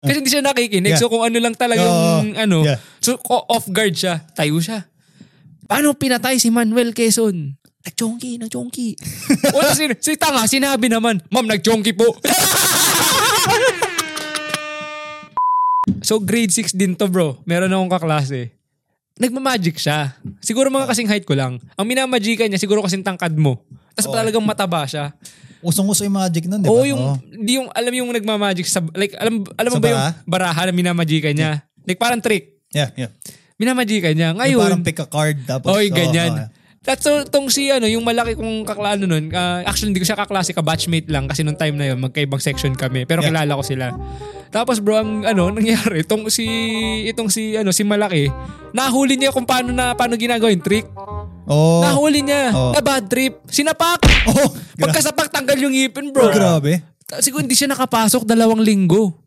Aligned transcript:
Kasi 0.00 0.16
hindi 0.16 0.32
siya 0.32 0.40
nakikinig. 0.40 0.96
Yeah. 0.96 1.00
So 1.00 1.12
kung 1.12 1.28
ano 1.28 1.36
lang 1.36 1.52
talagang 1.52 1.92
Oo. 1.92 2.32
ano. 2.32 2.64
Yeah. 2.64 2.80
So 3.04 3.20
off 3.28 3.68
guard 3.68 3.92
siya. 3.92 4.24
Tayo 4.32 4.56
siya. 4.56 4.88
Paano 5.68 5.92
pinatay 5.92 6.40
si 6.40 6.48
Manuel 6.48 6.96
Quezon? 6.96 7.60
Nag-chonky, 7.80 8.36
nag-chonky. 8.40 8.96
Wala 9.56 9.72
si, 9.72 9.88
si 10.04 10.12
Tanga, 10.16 10.44
sinabi 10.44 10.92
naman, 10.92 11.16
Ma'am, 11.32 11.48
nag-chonky 11.48 11.96
po. 11.96 12.12
so 16.08 16.20
grade 16.20 16.52
6 16.52 16.76
din 16.76 16.92
to 16.92 17.08
bro. 17.08 17.40
Meron 17.48 17.72
akong 17.72 17.92
kaklase. 17.96 18.52
Nagmamagic 19.20 19.76
siya. 19.80 20.16
Siguro 20.40 20.72
mga 20.72 20.88
kasing 20.92 21.08
height 21.08 21.28
ko 21.28 21.36
lang. 21.36 21.60
Ang 21.76 21.86
minamagikan 21.88 22.48
niya, 22.48 22.60
siguro 22.60 22.80
kasing 22.84 23.04
tangkad 23.04 23.36
mo. 23.36 23.60
Tapos 23.92 24.08
Oo. 24.08 24.16
talagang 24.16 24.44
mataba 24.44 24.88
siya. 24.88 25.12
Usong-uso 25.60 26.04
yung 26.04 26.16
magic 26.16 26.48
nun, 26.48 26.64
di 26.64 26.68
ba? 26.68 26.72
Oo, 26.72 26.84
yung, 26.88 27.20
di 27.24 27.60
yung, 27.60 27.68
alam 27.72 27.92
yung 27.92 28.10
nagmamagic 28.12 28.64
sa, 28.64 28.80
like, 28.96 29.12
alam, 29.16 29.44
alam 29.56 29.70
mo 29.72 29.78
ba 29.80 29.88
yung 29.92 30.04
baraha? 30.24 30.62
na 30.68 30.72
minamagikan 30.72 31.36
niya? 31.36 31.64
Like, 31.84 32.00
parang 32.00 32.24
trick. 32.24 32.60
Yeah, 32.72 32.92
yeah. 32.96 33.10
Minamagikan 33.60 34.16
niya. 34.16 34.32
Yung 34.32 34.40
Ngayon, 34.40 34.64
parang 34.64 34.84
pick 34.84 35.00
a 35.00 35.08
card 35.08 35.36
tapos... 35.44 35.68
Oo, 35.68 35.80
ganyan. 35.92 36.48
oo. 36.48 36.59
That's 36.80 37.04
so, 37.04 37.20
tong 37.28 37.52
si 37.52 37.68
ano, 37.68 37.84
yung 37.84 38.00
malaki 38.00 38.32
kong 38.32 38.64
kaklano 38.64 39.04
nun, 39.04 39.28
ah, 39.36 39.60
actually 39.68 39.92
hindi 39.92 40.00
ko 40.00 40.08
siya 40.08 40.16
kaklase, 40.16 40.56
ka-batchmate 40.56 41.12
lang 41.12 41.28
kasi 41.28 41.44
nung 41.44 41.52
time 41.54 41.76
na 41.76 41.92
yun, 41.92 42.00
magkaibang 42.00 42.40
section 42.40 42.72
kami. 42.72 43.04
Pero 43.04 43.20
Yeah. 43.20 43.36
kilala 43.36 43.52
ko 43.52 43.60
sila. 43.60 43.92
Tapos 44.48 44.80
bro, 44.80 44.96
ang 44.96 45.20
ano, 45.22 45.52
nangyari, 45.52 46.00
itong 46.00 46.32
si, 46.32 46.48
itong 47.04 47.28
si, 47.28 47.52
ano, 47.52 47.68
si 47.68 47.84
malaki, 47.84 48.32
nahuli 48.72 49.20
niya 49.20 49.28
kung 49.28 49.44
paano 49.44 49.76
na, 49.76 49.92
paano 49.92 50.16
ginagawa 50.16 50.48
yung 50.48 50.64
trick. 50.64 50.88
Oo. 51.44 51.84
Nahuli 51.84 52.24
niya. 52.24 52.48
Oh. 52.50 52.72
Na 52.72 52.80
bad 52.80 53.12
trip. 53.12 53.44
Sinapak. 53.46 54.00
Oh, 54.26 54.48
gra- 54.74 54.88
Pagkasapak, 54.88 55.28
tanggal 55.28 55.60
yung 55.60 55.76
ngipin, 55.76 56.08
bro. 56.08 56.32
grabe. 56.32 56.80
Siguro 57.20 57.44
hindi 57.44 57.60
siya 57.60 57.68
nakapasok 57.68 58.24
dalawang 58.24 58.64
linggo. 58.64 59.20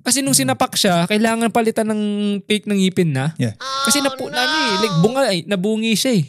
Kasi 0.00 0.22
nung 0.22 0.32
sinapak 0.32 0.78
siya, 0.78 1.10
kailangan 1.10 1.50
palitan 1.50 1.90
ng 1.90 2.02
fake 2.46 2.70
ng 2.70 2.78
ngipin 2.78 3.10
na. 3.10 3.34
Yeah. 3.34 3.58
Kasi 3.82 3.98
napu, 3.98 4.30
na, 4.30 4.38
ano 4.38 4.54
eh, 4.56 4.74
like 4.78 4.96
bunga, 5.00 5.20
eh, 5.28 5.42
nabungi 5.44 5.92
siya 5.92 6.14
eh. 6.14 6.24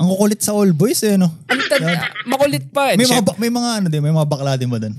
Ang 0.00 0.08
kukulit 0.08 0.40
sa 0.40 0.56
all 0.56 0.72
boys 0.72 1.04
eh, 1.04 1.20
no? 1.20 1.28
Ang 1.44 1.60
tad, 1.68 1.84
makulit 2.24 2.64
pa. 2.72 2.96
May 2.96 3.04
Syem- 3.04 3.20
mga, 3.20 3.24
ba- 3.26 3.36
may 3.36 3.52
mga 3.52 3.70
ano 3.76 3.86
din, 3.86 4.00
may 4.00 4.10
mga 4.10 4.24
bakla 4.26 4.56
din 4.56 4.72
ba 4.72 4.80
doon? 4.80 4.96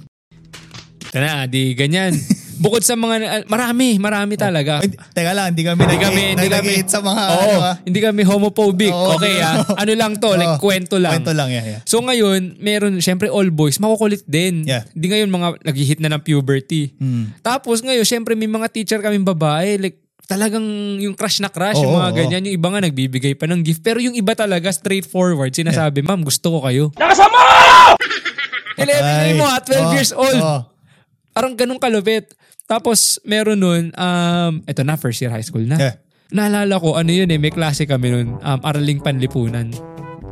Tana, 1.11 1.44
di 1.44 1.73
ganyan. 1.73 2.16
Bukod 2.61 2.85
sa 2.85 2.94
mga, 2.94 3.16
ah, 3.25 3.41
marami, 3.49 3.97
marami 3.97 4.38
talaga. 4.38 4.85
Ay, 4.85 4.94
teka 4.94 5.33
lang, 5.33 5.49
hindi 5.52 5.66
kami 5.66 5.81
Hindi 5.81 5.97
kami, 5.97 6.23
hindi 6.38 6.45
kami. 6.45 6.55
nag-hate 6.61 6.91
sa 6.94 7.02
mga 7.02 7.23
Oo, 7.25 7.41
ano 7.41 7.57
ah. 7.59 7.75
hindi 7.81 7.99
kami 7.99 8.22
homophobic. 8.22 8.94
Oo. 8.94 9.17
okay 9.17 9.41
ah. 9.41 9.66
Ano 9.81 9.91
lang 9.91 10.22
to, 10.22 10.38
like 10.38 10.55
Oo. 10.55 10.61
kwento 10.61 11.02
lang. 11.02 11.17
Kwento 11.17 11.33
lang, 11.33 11.49
yeah, 11.49 11.66
yeah. 11.66 11.81
So 11.83 11.99
ngayon, 11.99 12.61
meron, 12.61 13.02
syempre 13.02 13.27
all 13.27 13.49
boys, 13.49 13.81
makukulit 13.81 14.22
din. 14.23 14.63
Yeah. 14.63 14.85
Hindi 14.94 15.07
ngayon 15.09 15.29
mga 15.33 15.47
nag-hit 15.66 15.99
na 15.99 16.13
ng 16.13 16.22
puberty. 16.22 16.94
Hmm. 16.95 17.33
Tapos 17.41 17.81
ngayon, 17.81 18.05
syempre 18.05 18.38
may 18.38 18.47
mga 18.47 18.69
teacher 18.69 19.02
kaming 19.02 19.25
babae, 19.25 19.81
like 19.81 19.97
talagang 20.27 20.64
yung 21.02 21.14
crush 21.14 21.39
na 21.39 21.50
crush, 21.50 21.80
yung 21.80 21.91
Oo, 21.94 22.00
mga 22.00 22.11
oo. 22.11 22.17
ganyan. 22.17 22.41
Yung 22.50 22.55
iba 22.58 22.67
nga 22.69 22.81
nagbibigay 22.81 23.33
pa 23.36 23.45
ng 23.50 23.61
gift. 23.61 23.81
Pero 23.81 24.00
yung 24.00 24.16
iba 24.16 24.33
talaga, 24.33 24.69
straightforward, 24.72 25.52
sinasabi, 25.52 26.02
ma'am, 26.02 26.22
gusto 26.22 26.58
ko 26.58 26.59
kayo. 26.66 26.83
Nakasama! 26.95 27.39
11 28.80 28.88
Ay. 29.03 29.33
mo 29.38 29.45
ha, 29.45 29.59
12 29.61 29.78
Oo, 29.78 29.94
years 29.94 30.11
old. 30.16 30.39
oo. 30.41 30.59
Parang 31.31 31.53
ganun 31.55 31.80
kalupit. 31.80 32.33
Tapos 32.66 33.19
meron 33.23 33.59
nun, 33.59 33.83
um, 33.94 34.53
ito 34.63 34.81
na, 34.83 34.95
first 34.95 35.19
year 35.19 35.31
high 35.31 35.44
school 35.44 35.63
na. 35.63 35.78
Yeah. 35.80 35.95
Naalala 36.31 36.80
ko, 36.80 36.95
ano 36.95 37.11
yun 37.11 37.28
eh, 37.28 37.35
may 37.35 37.52
klase 37.52 37.83
kami 37.83 38.08
nun, 38.08 38.28
um, 38.39 38.59
Araling 38.63 39.03
Panlipunan. 39.03 39.67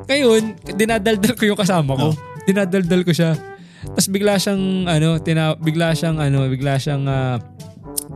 Ngayon, 0.08 0.56
dinadaldal 0.80 1.36
ko 1.36 1.44
yung 1.44 1.60
kasama 1.60 1.94
ko. 2.00 2.10
Oh. 2.12 2.16
Dinadaldal 2.48 3.04
ko 3.04 3.12
siya. 3.12 3.36
Tapos 3.84 4.08
bigla 4.08 4.40
siyang, 4.40 4.88
ano, 4.88 5.20
tina, 5.20 5.54
bigla 5.60 5.92
siyang, 5.92 6.18
ano, 6.20 6.48
bigla 6.48 6.80
siyang, 6.80 7.04
ah, 7.06 7.38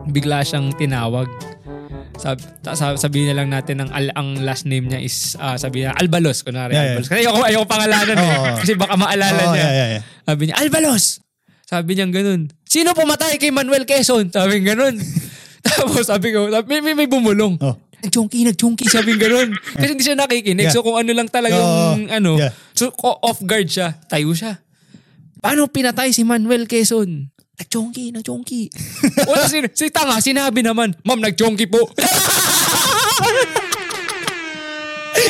bigla 0.08 0.44
siyang 0.44 0.72
tinawag. 0.76 1.28
Sab, 2.14 2.38
sab- 2.72 2.95
sabihin 2.95 3.30
na 3.30 3.36
lang 3.36 3.50
natin 3.50 3.81
ang, 3.81 3.89
al- 3.89 4.14
ang 4.14 4.39
last 4.42 4.64
name 4.64 4.86
niya 4.86 5.00
is, 5.00 5.33
ah, 5.38 5.58
sabihin 5.58 5.89
na, 5.89 5.97
Albalos, 5.97 6.42
kunwari, 6.42 6.72
Yeah, 6.72 6.78
yeah. 6.78 6.89
Albalos. 6.94 7.08
Kasi 7.08 7.19
ayoko, 7.22 7.39
ayoko 7.44 7.66
pangalanan 7.66 8.16
eh. 8.16 8.29
Oo. 8.29 8.46
Kasi 8.62 8.72
baka 8.74 8.96
maalala 8.96 9.41
Oo, 9.41 9.51
niya. 9.51 9.59
yeah, 9.59 9.74
yeah, 9.74 9.90
yeah. 9.97 10.03
Sabi 10.23 10.41
niya, 10.47 10.56
Albalos! 10.57 11.03
Sabi 11.63 11.90
niya 11.97 12.06
ganun. 12.06 12.41
Sino 12.63 12.94
pumatay 12.94 13.35
kay 13.35 13.50
Manuel 13.50 13.84
Quezon? 13.84 14.29
Sabi 14.29 14.62
niya 14.62 14.78
ganun. 14.78 14.96
Tapos 15.66 16.06
sabi 16.06 16.29
ko, 16.29 16.47
sabi, 16.47 16.66
may, 16.69 16.79
may, 16.84 16.96
may 16.96 17.09
bumulong. 17.09 17.57
Oh. 17.57 17.73
Nag-chonky, 18.00 18.46
nag-chonky, 18.46 18.85
sabi 18.85 19.16
niya 19.16 19.25
ganun. 19.25 19.50
Kasi 19.73 19.90
hindi 19.90 20.03
siya 20.03 20.13
nakikinig. 20.16 20.69
Yeah. 20.69 20.75
So 20.75 20.85
kung 20.85 20.96
ano 20.96 21.09
lang 21.12 21.28
talagang, 21.28 21.59
Oo. 21.59 21.97
ano, 22.06 22.31
Yeah. 22.38 22.53
so 22.72 22.94
off 23.02 23.41
guard 23.41 23.66
siya, 23.66 23.97
tayo 24.06 24.29
siya. 24.31 24.62
Paano 25.40 25.66
pinatay 25.68 26.13
si 26.13 26.22
Manuel 26.22 26.69
Quezon? 26.69 27.33
Nag-chonky, 27.63 28.12
nag-chonky. 28.12 28.68
Wala 29.31 29.47
si, 29.47 29.63
si 29.72 29.88
Tanga, 29.88 30.19
sinabi 30.19 30.59
naman, 30.59 30.91
Ma'am, 31.07 31.24
nag-chonky 31.24 31.63
po. 31.72 31.79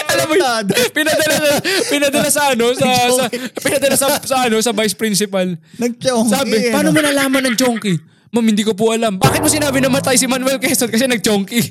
Alam 0.09 0.25
mo 0.25 0.35
yun, 0.41 0.65
pinadala 0.97 1.35
sa, 1.37 1.61
pinadala 1.93 2.29
sa 2.33 2.41
ano, 2.57 2.73
sa, 2.73 2.87
sa, 2.89 3.29
pinadala 3.61 3.93
sa, 3.93 4.07
sa 4.25 4.49
ano, 4.49 4.57
sa 4.65 4.73
vice 4.73 4.97
principal. 4.97 5.45
Nag-chonky. 5.77 6.33
Sabi, 6.33 6.57
eh, 6.57 6.73
paano 6.73 6.89
no? 6.89 6.97
mo 6.97 7.05
nalaman 7.05 7.53
ng 7.53 7.55
chonky? 7.59 8.01
Ma'am, 8.33 8.45
hindi 8.49 8.65
ko 8.65 8.73
po 8.73 8.89
alam. 8.89 9.21
Bakit 9.21 9.45
mo 9.45 9.49
sinabi 9.51 9.77
na 9.77 9.93
matay 9.93 10.17
si 10.17 10.25
Manuel 10.25 10.57
Quezon 10.57 10.89
kasi 10.89 11.05
nag-chonky? 11.05 11.61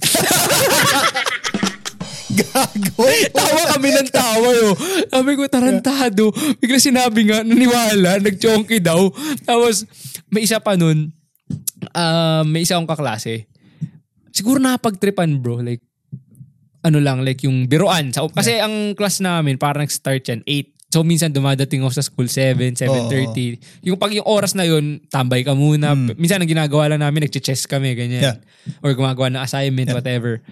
Gago. 2.32 3.04
tawa 3.34 3.62
kami 3.76 3.88
ng 3.92 4.08
tawa 4.08 4.48
yo. 4.56 4.72
Sabi 5.10 5.30
ko, 5.36 5.42
tarantado. 5.50 6.30
Bigla 6.62 6.78
sinabi 6.80 7.28
nga, 7.28 7.42
naniwala, 7.42 8.22
nag-chonky 8.22 8.78
daw. 8.78 9.10
Tapos, 9.44 9.84
may 10.32 10.48
isa 10.48 10.58
pa 10.58 10.80
nun, 10.80 11.12
ah, 11.92 12.40
may 12.48 12.64
isa 12.64 12.80
akong 12.80 12.88
kaklase. 12.88 13.44
Siguro 14.32 14.56
napagtripan 14.56 15.44
bro, 15.44 15.60
like, 15.60 15.84
ano 16.82 16.98
lang, 16.98 17.20
like 17.22 17.44
yung 17.44 17.68
biroan. 17.68 18.10
Sa, 18.10 18.24
kasi 18.32 18.58
ang 18.58 18.96
class 18.96 19.20
namin, 19.20 19.60
parang 19.60 19.84
nag-start 19.84 20.24
yan, 20.24 20.40
8. 20.48 20.72
So 20.92 21.00
minsan 21.00 21.32
dumadating 21.32 21.80
ako 21.80 21.92
sa 21.96 22.04
school 22.04 22.28
7, 22.28 22.76
7.30. 22.76 23.86
Yung 23.88 23.96
pag 23.96 24.12
yung 24.12 24.28
oras 24.28 24.52
na 24.52 24.68
yun, 24.68 25.00
tambay 25.08 25.40
ka 25.40 25.56
muna. 25.56 25.96
Minsan 25.96 26.40
ang 26.40 26.50
ginagawa 26.50 26.92
lang 26.92 27.00
namin, 27.00 27.28
nag-chess 27.28 27.64
kami, 27.64 27.96
ganyan. 27.96 28.20
Yeah. 28.20 28.36
Or 28.84 28.92
gumagawa 28.92 29.32
ng 29.32 29.40
assignment, 29.40 29.88
whatever. 29.92 30.44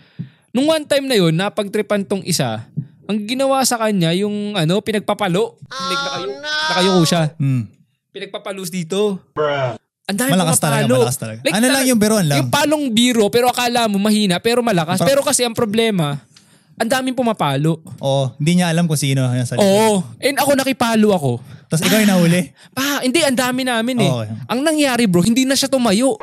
Nung 0.57 0.65
one 0.69 0.85
time 0.89 1.09
na 1.09 1.17
yun, 1.17 1.37
napagtripan 1.37 2.09
tong 2.09 2.25
isa, 2.25 2.69
ang 3.05 3.19
ginawa 3.27 3.61
sa 3.67 3.77
kanya, 3.81 4.17
yung 4.17 4.57
ano, 4.57 4.81
pinagpapalo. 4.81 5.61
like, 5.67 6.05
nakayo, 6.09 6.29
nakayuko 6.41 7.03
siya. 7.05 7.23
Hmm. 7.37 7.80
Pinagpapalos 8.11 8.75
dito. 8.75 9.23
Ang 10.11 10.19
dami 10.19 10.35
Malakas 10.35 10.59
talaga, 10.59 10.91
malakas 10.91 11.19
talaga. 11.23 11.41
Ano 11.55 11.67
lang 11.71 11.87
yung 11.87 12.01
biruan 12.03 12.27
lang? 12.27 12.43
Yung 12.43 12.51
palong 12.51 12.91
biro, 12.91 13.31
pero 13.31 13.47
akala 13.47 13.87
mo 13.87 14.03
mahina, 14.03 14.43
pero 14.43 14.59
malakas. 14.67 14.99
Pero 15.07 15.23
kasi 15.23 15.47
ang 15.47 15.55
problema, 15.55 16.19
ang 16.75 16.91
daming 16.91 17.15
pumapalo. 17.15 17.79
Oo, 18.03 18.35
hindi 18.43 18.59
niya 18.59 18.75
alam 18.75 18.91
kung 18.91 18.99
sino 18.99 19.23
yan 19.31 19.47
sa 19.47 19.55
likod. 19.55 19.63
Oo. 19.63 20.03
And 20.19 20.35
ako 20.43 20.51
nakipalo 20.59 21.15
ako. 21.15 21.33
Tapos 21.71 21.87
ikaw 21.87 22.03
yung 22.03 22.11
nahuli. 22.11 22.51
Pa, 22.75 23.07
hindi, 23.07 23.23
ang 23.23 23.39
dami 23.39 23.63
namin 23.63 23.97
eh. 24.03 24.11
Oo, 24.11 24.27
yeah. 24.27 24.51
Ang 24.51 24.67
nangyari 24.67 25.07
bro, 25.07 25.23
hindi 25.23 25.47
na 25.47 25.55
siya 25.55 25.71
tumayo. 25.71 26.19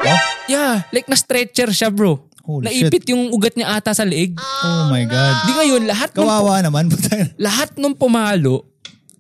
Yeah, 0.51 0.83
like 0.91 1.07
na-stretcher 1.07 1.71
siya 1.71 1.87
bro. 1.87 2.27
Holy 2.47 2.67
Naipit 2.67 3.03
yung 3.11 3.31
ugat 3.31 3.55
niya 3.55 3.75
ata 3.75 3.95
sa 3.95 4.07
leeg. 4.07 4.35
Oh 4.39 4.87
my 4.87 5.03
God. 5.03 5.35
Di 5.47 5.51
ngayon, 5.51 5.81
lahat 5.83 6.15
ng, 6.15 6.23
Kawawa 6.23 6.63
naman. 6.63 6.87
lahat 7.47 7.75
ng 7.75 7.91
pumalo, 7.95 8.63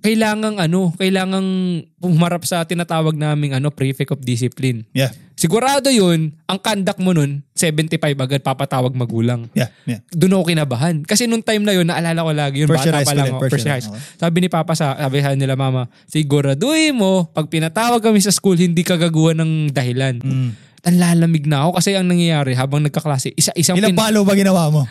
kailangang 0.07 0.55
ano, 0.55 0.95
kailangang 0.95 1.83
pumarap 1.99 2.47
sa 2.47 2.63
tinatawag 2.63 3.19
naming 3.19 3.51
ano, 3.51 3.67
prefect 3.67 4.15
of 4.15 4.23
discipline. 4.23 4.87
yeah. 4.95 5.11
Sigurado 5.37 5.93
yun, 5.93 6.33
ang 6.49 6.57
conduct 6.57 6.97
mo 6.97 7.13
nun, 7.13 7.45
75 7.53 8.01
agad 8.17 8.41
papatawag 8.41 8.89
magulang. 8.97 9.45
Yeah. 9.53 9.69
Yeah. 9.85 10.01
Doon 10.09 10.33
ako 10.33 10.49
kinabahan. 10.49 11.05
Kasi 11.05 11.29
nung 11.29 11.45
time 11.45 11.61
na 11.61 11.77
yun, 11.77 11.85
naalala 11.85 12.25
ko 12.25 12.31
lagi 12.33 12.57
yun, 12.65 12.69
bata 12.71 13.05
pa 13.05 13.13
lang 13.13 13.37
first 13.37 13.61
First 13.61 13.85
school. 13.85 14.01
Sabi 14.17 14.37
ni 14.41 14.49
Papa 14.49 14.73
sa, 14.73 14.97
sabi 14.97 15.21
sa 15.21 15.37
nila 15.37 15.53
mama, 15.53 15.93
siguraduhin 16.09 16.97
mo, 16.97 17.29
pag 17.29 17.53
pinatawag 17.53 18.01
kami 18.01 18.17
sa 18.17 18.33
school, 18.33 18.57
hindi 18.57 18.81
ka 18.81 18.97
gagawa 18.97 19.37
ng 19.37 19.69
dahilan. 19.69 20.25
Mm. 20.25 20.49
Ang 20.89 20.95
lalamig 20.97 21.45
na 21.45 21.69
ako 21.69 21.83
kasi 21.83 21.93
ang 21.93 22.09
nangyayari 22.09 22.57
habang 22.57 22.81
nagkaklase, 22.81 23.29
isa-isang 23.37 23.77
Ilang 23.77 23.93
pin- 23.93 24.01
palo 24.09 24.25
ba 24.25 24.33
ginawa 24.33 24.73
mo? 24.73 24.89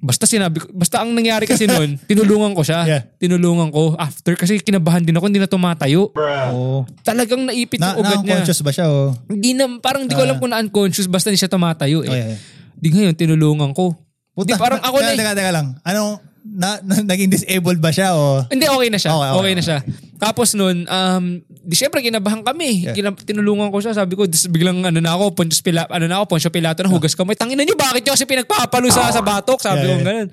Basta 0.00 0.24
sinabi 0.24 0.64
ko, 0.64 0.66
basta 0.72 1.04
ang 1.04 1.12
nangyari 1.12 1.44
kasi 1.44 1.68
noon, 1.68 2.00
tinulungan 2.10 2.56
ko 2.56 2.64
siya. 2.64 2.88
Yeah. 2.88 3.02
Tinulungan 3.20 3.68
ko 3.68 3.92
after 4.00 4.32
kasi 4.32 4.56
kinabahan 4.56 5.04
din 5.04 5.12
ako, 5.12 5.28
hindi 5.28 5.40
na 5.40 5.48
tumatayo. 5.48 6.08
Oo. 6.16 6.88
Talagang 7.04 7.44
naipit 7.44 7.76
Na, 7.76 7.92
yung 7.92 8.00
ugat 8.00 8.24
niya. 8.24 8.40
na-unconscious 8.40 8.60
ba 8.64 8.72
siya? 8.72 8.88
Oh? 8.88 9.12
Hindi 9.28 9.52
na, 9.52 9.68
parang 9.78 10.08
hindi 10.08 10.16
ko 10.16 10.24
alam 10.24 10.40
kung 10.40 10.50
na-unconscious 10.50 11.04
basta 11.04 11.28
hindi 11.28 11.36
siya 11.36 11.52
tumatayo 11.52 12.00
eh. 12.02 12.08
Oh, 12.08 12.16
yeah, 12.16 12.28
yeah. 12.32 12.40
Di 12.80 12.88
ngayon, 12.88 13.12
tinulungan 13.12 13.76
ko. 13.76 13.92
Di 14.40 14.56
parang 14.56 14.80
ako 14.80 15.04
na, 15.04 15.12
teka, 15.12 15.20
teka, 15.20 15.32
teka 15.36 15.52
lang. 15.52 15.66
Ano, 15.84 16.16
na, 16.40 16.80
na, 16.80 17.04
naging 17.04 17.28
disabled 17.28 17.76
ba 17.78 17.92
siya 17.92 18.16
o? 18.16 18.40
hindi 18.48 18.64
okay 18.64 18.88
na 18.88 18.96
siya. 18.96 19.12
Okay, 19.12 19.28
Okay, 19.28 19.36
okay, 19.36 19.52
na 19.52 19.62
siya. 19.62 19.78
Tapos 20.20 20.52
noon, 20.52 20.84
um, 20.84 21.24
di 21.48 21.72
syempre 21.72 22.04
kinabahan 22.04 22.44
kami. 22.44 22.84
Yeah. 22.84 22.92
Kina- 22.92 23.16
tinulungan 23.16 23.72
ko 23.72 23.80
siya. 23.80 23.96
Sabi 23.96 24.12
ko, 24.14 24.28
dis, 24.28 24.44
biglang 24.46 24.84
ano 24.84 25.00
na 25.00 25.16
ako, 25.16 25.32
Pontius 25.32 25.64
Pilato, 25.64 25.88
ano 25.88 26.04
na 26.04 26.20
ako, 26.20 26.36
Poncio 26.36 26.52
Pilato 26.52 26.84
na 26.84 26.92
hugas 26.92 27.16
kamay. 27.16 27.32
Tangina 27.32 27.64
niyo, 27.64 27.72
bakit 27.72 28.04
niyo 28.04 28.12
kasi 28.12 28.28
pinagpapalo 28.28 28.92
sa, 28.92 29.08
sa 29.08 29.24
batok? 29.24 29.64
Sabi 29.64 29.80
Yeah, 29.80 29.88
ko, 29.88 29.92
yeah. 29.96 30.04
ganun. 30.04 30.28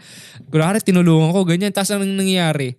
Kunwari, 0.52 0.78
tinulungan 0.84 1.32
ko, 1.32 1.40
ganyan. 1.48 1.72
Tapos 1.72 1.96
ang 1.96 2.04
nangyayari, 2.04 2.76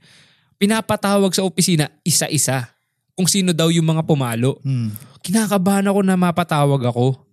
pinapatawag 0.56 1.32
sa 1.32 1.42
opisina, 1.42 1.88
isa-isa. 2.04 2.68
Kung 3.16 3.26
sino 3.26 3.56
daw 3.56 3.72
yung 3.72 3.88
mga 3.88 4.04
pumalo. 4.04 4.60
Hmm. 4.60 4.92
Kinakabahan 5.24 5.88
ako 5.88 6.00
na 6.04 6.14
mapatawag 6.14 6.82
ako. 6.84 7.24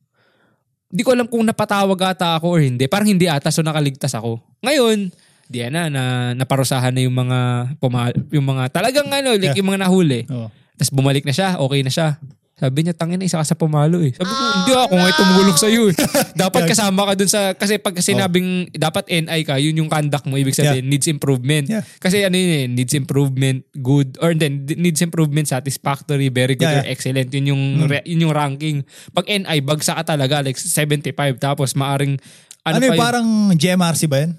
di 0.87 1.03
ko 1.03 1.11
alam 1.11 1.27
kung 1.27 1.43
napatawag 1.43 2.15
ata 2.15 2.39
ako 2.39 2.55
or 2.55 2.61
hindi. 2.63 2.87
Parang 2.87 3.05
hindi 3.05 3.27
ata, 3.27 3.51
so 3.51 3.59
nakaligtas 3.59 4.15
ako. 4.15 4.39
Ngayon, 4.63 5.11
di 5.45 5.61
na, 5.69 5.87
na 5.87 6.03
naparusahan 6.33 6.89
na 6.89 7.05
yung 7.05 7.13
mga, 7.13 7.37
puma, 7.77 8.09
yung 8.33 8.45
mga 8.45 8.73
talagang 8.73 9.05
ano, 9.07 9.33
like 9.33 9.53
Yeah. 9.53 9.57
yung 9.61 9.69
mga 9.69 9.85
nahuli. 9.85 10.25
Oo. 10.27 10.49
Tapos 10.75 10.91
bumalik 10.91 11.23
na 11.23 11.31
siya, 11.31 11.55
okay 11.57 11.81
na 11.81 11.93
siya. 11.93 12.17
Sabi 12.55 12.87
niya, 12.87 12.95
tangin 12.95 13.19
na 13.19 13.27
isa 13.27 13.35
ka 13.35 13.43
sa 13.43 13.59
pumalo 13.59 13.99
eh. 13.99 14.15
Sabi 14.15 14.31
ko, 14.31 14.43
hindi 14.63 14.71
ako 14.71 14.93
nga 14.95 15.11
tumulong 15.11 15.57
sa'yo 15.59 15.81
eh. 15.91 15.95
dapat 16.47 16.71
kasama 16.71 17.03
ka 17.03 17.13
dun 17.19 17.27
sa, 17.27 17.51
kasi 17.51 17.75
pag 17.77 17.99
sinabing 17.99 18.71
dapat 18.71 19.11
NI 19.11 19.43
ka, 19.43 19.59
yun 19.59 19.75
yung 19.75 19.91
conduct 19.91 20.23
mo, 20.23 20.39
ibig 20.39 20.55
sabihin, 20.55 20.87
needs 20.87 21.03
improvement. 21.05 21.67
Yeah. 21.67 21.83
Kasi 21.99 22.23
ano 22.23 22.31
yun 22.31 22.51
eh, 22.55 22.65
needs 22.71 22.95
improvement, 22.95 23.59
good, 23.75 24.15
or 24.23 24.31
then 24.31 24.63
needs 24.71 25.03
improvement, 25.03 25.51
satisfactory, 25.51 26.31
very 26.31 26.55
good, 26.55 26.63
Yeah, 26.63 26.79
or 26.79 26.87
yeah. 26.87 26.93
excellent. 26.95 27.27
Yun 27.27 27.45
yung, 27.51 27.63
re- 27.91 28.07
yun 28.07 28.23
yung 28.23 28.31
ranking. 28.31 28.87
Pag 29.11 29.27
NI, 29.27 29.59
bagsak 29.59 29.99
ka 29.99 30.15
talaga, 30.15 30.39
like 30.39 30.55
75, 30.55 31.11
tapos 31.35 31.75
maaring, 31.75 32.15
ano, 32.63 32.71
Ano, 32.71 32.79
pa 32.79 32.87
yung 32.87 32.95
yun? 32.95 33.03
parang 33.03 33.27
GMRC 33.59 34.07
ba 34.07 34.23
yun? 34.23 34.31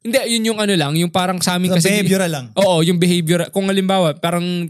Hindi, 0.00 0.16
yun 0.32 0.48
yung 0.48 0.58
ano 0.58 0.72
lang, 0.72 0.92
yung 0.96 1.12
parang 1.12 1.36
sa 1.38 1.60
amin 1.60 1.68
Sa 1.70 1.76
kasi... 1.76 1.92
behavioral 1.92 2.30
lang. 2.32 2.46
Oo, 2.56 2.80
yung 2.80 2.96
behavior. 2.96 3.52
Kung 3.52 3.68
halimbawa, 3.68 4.16
parang 4.16 4.64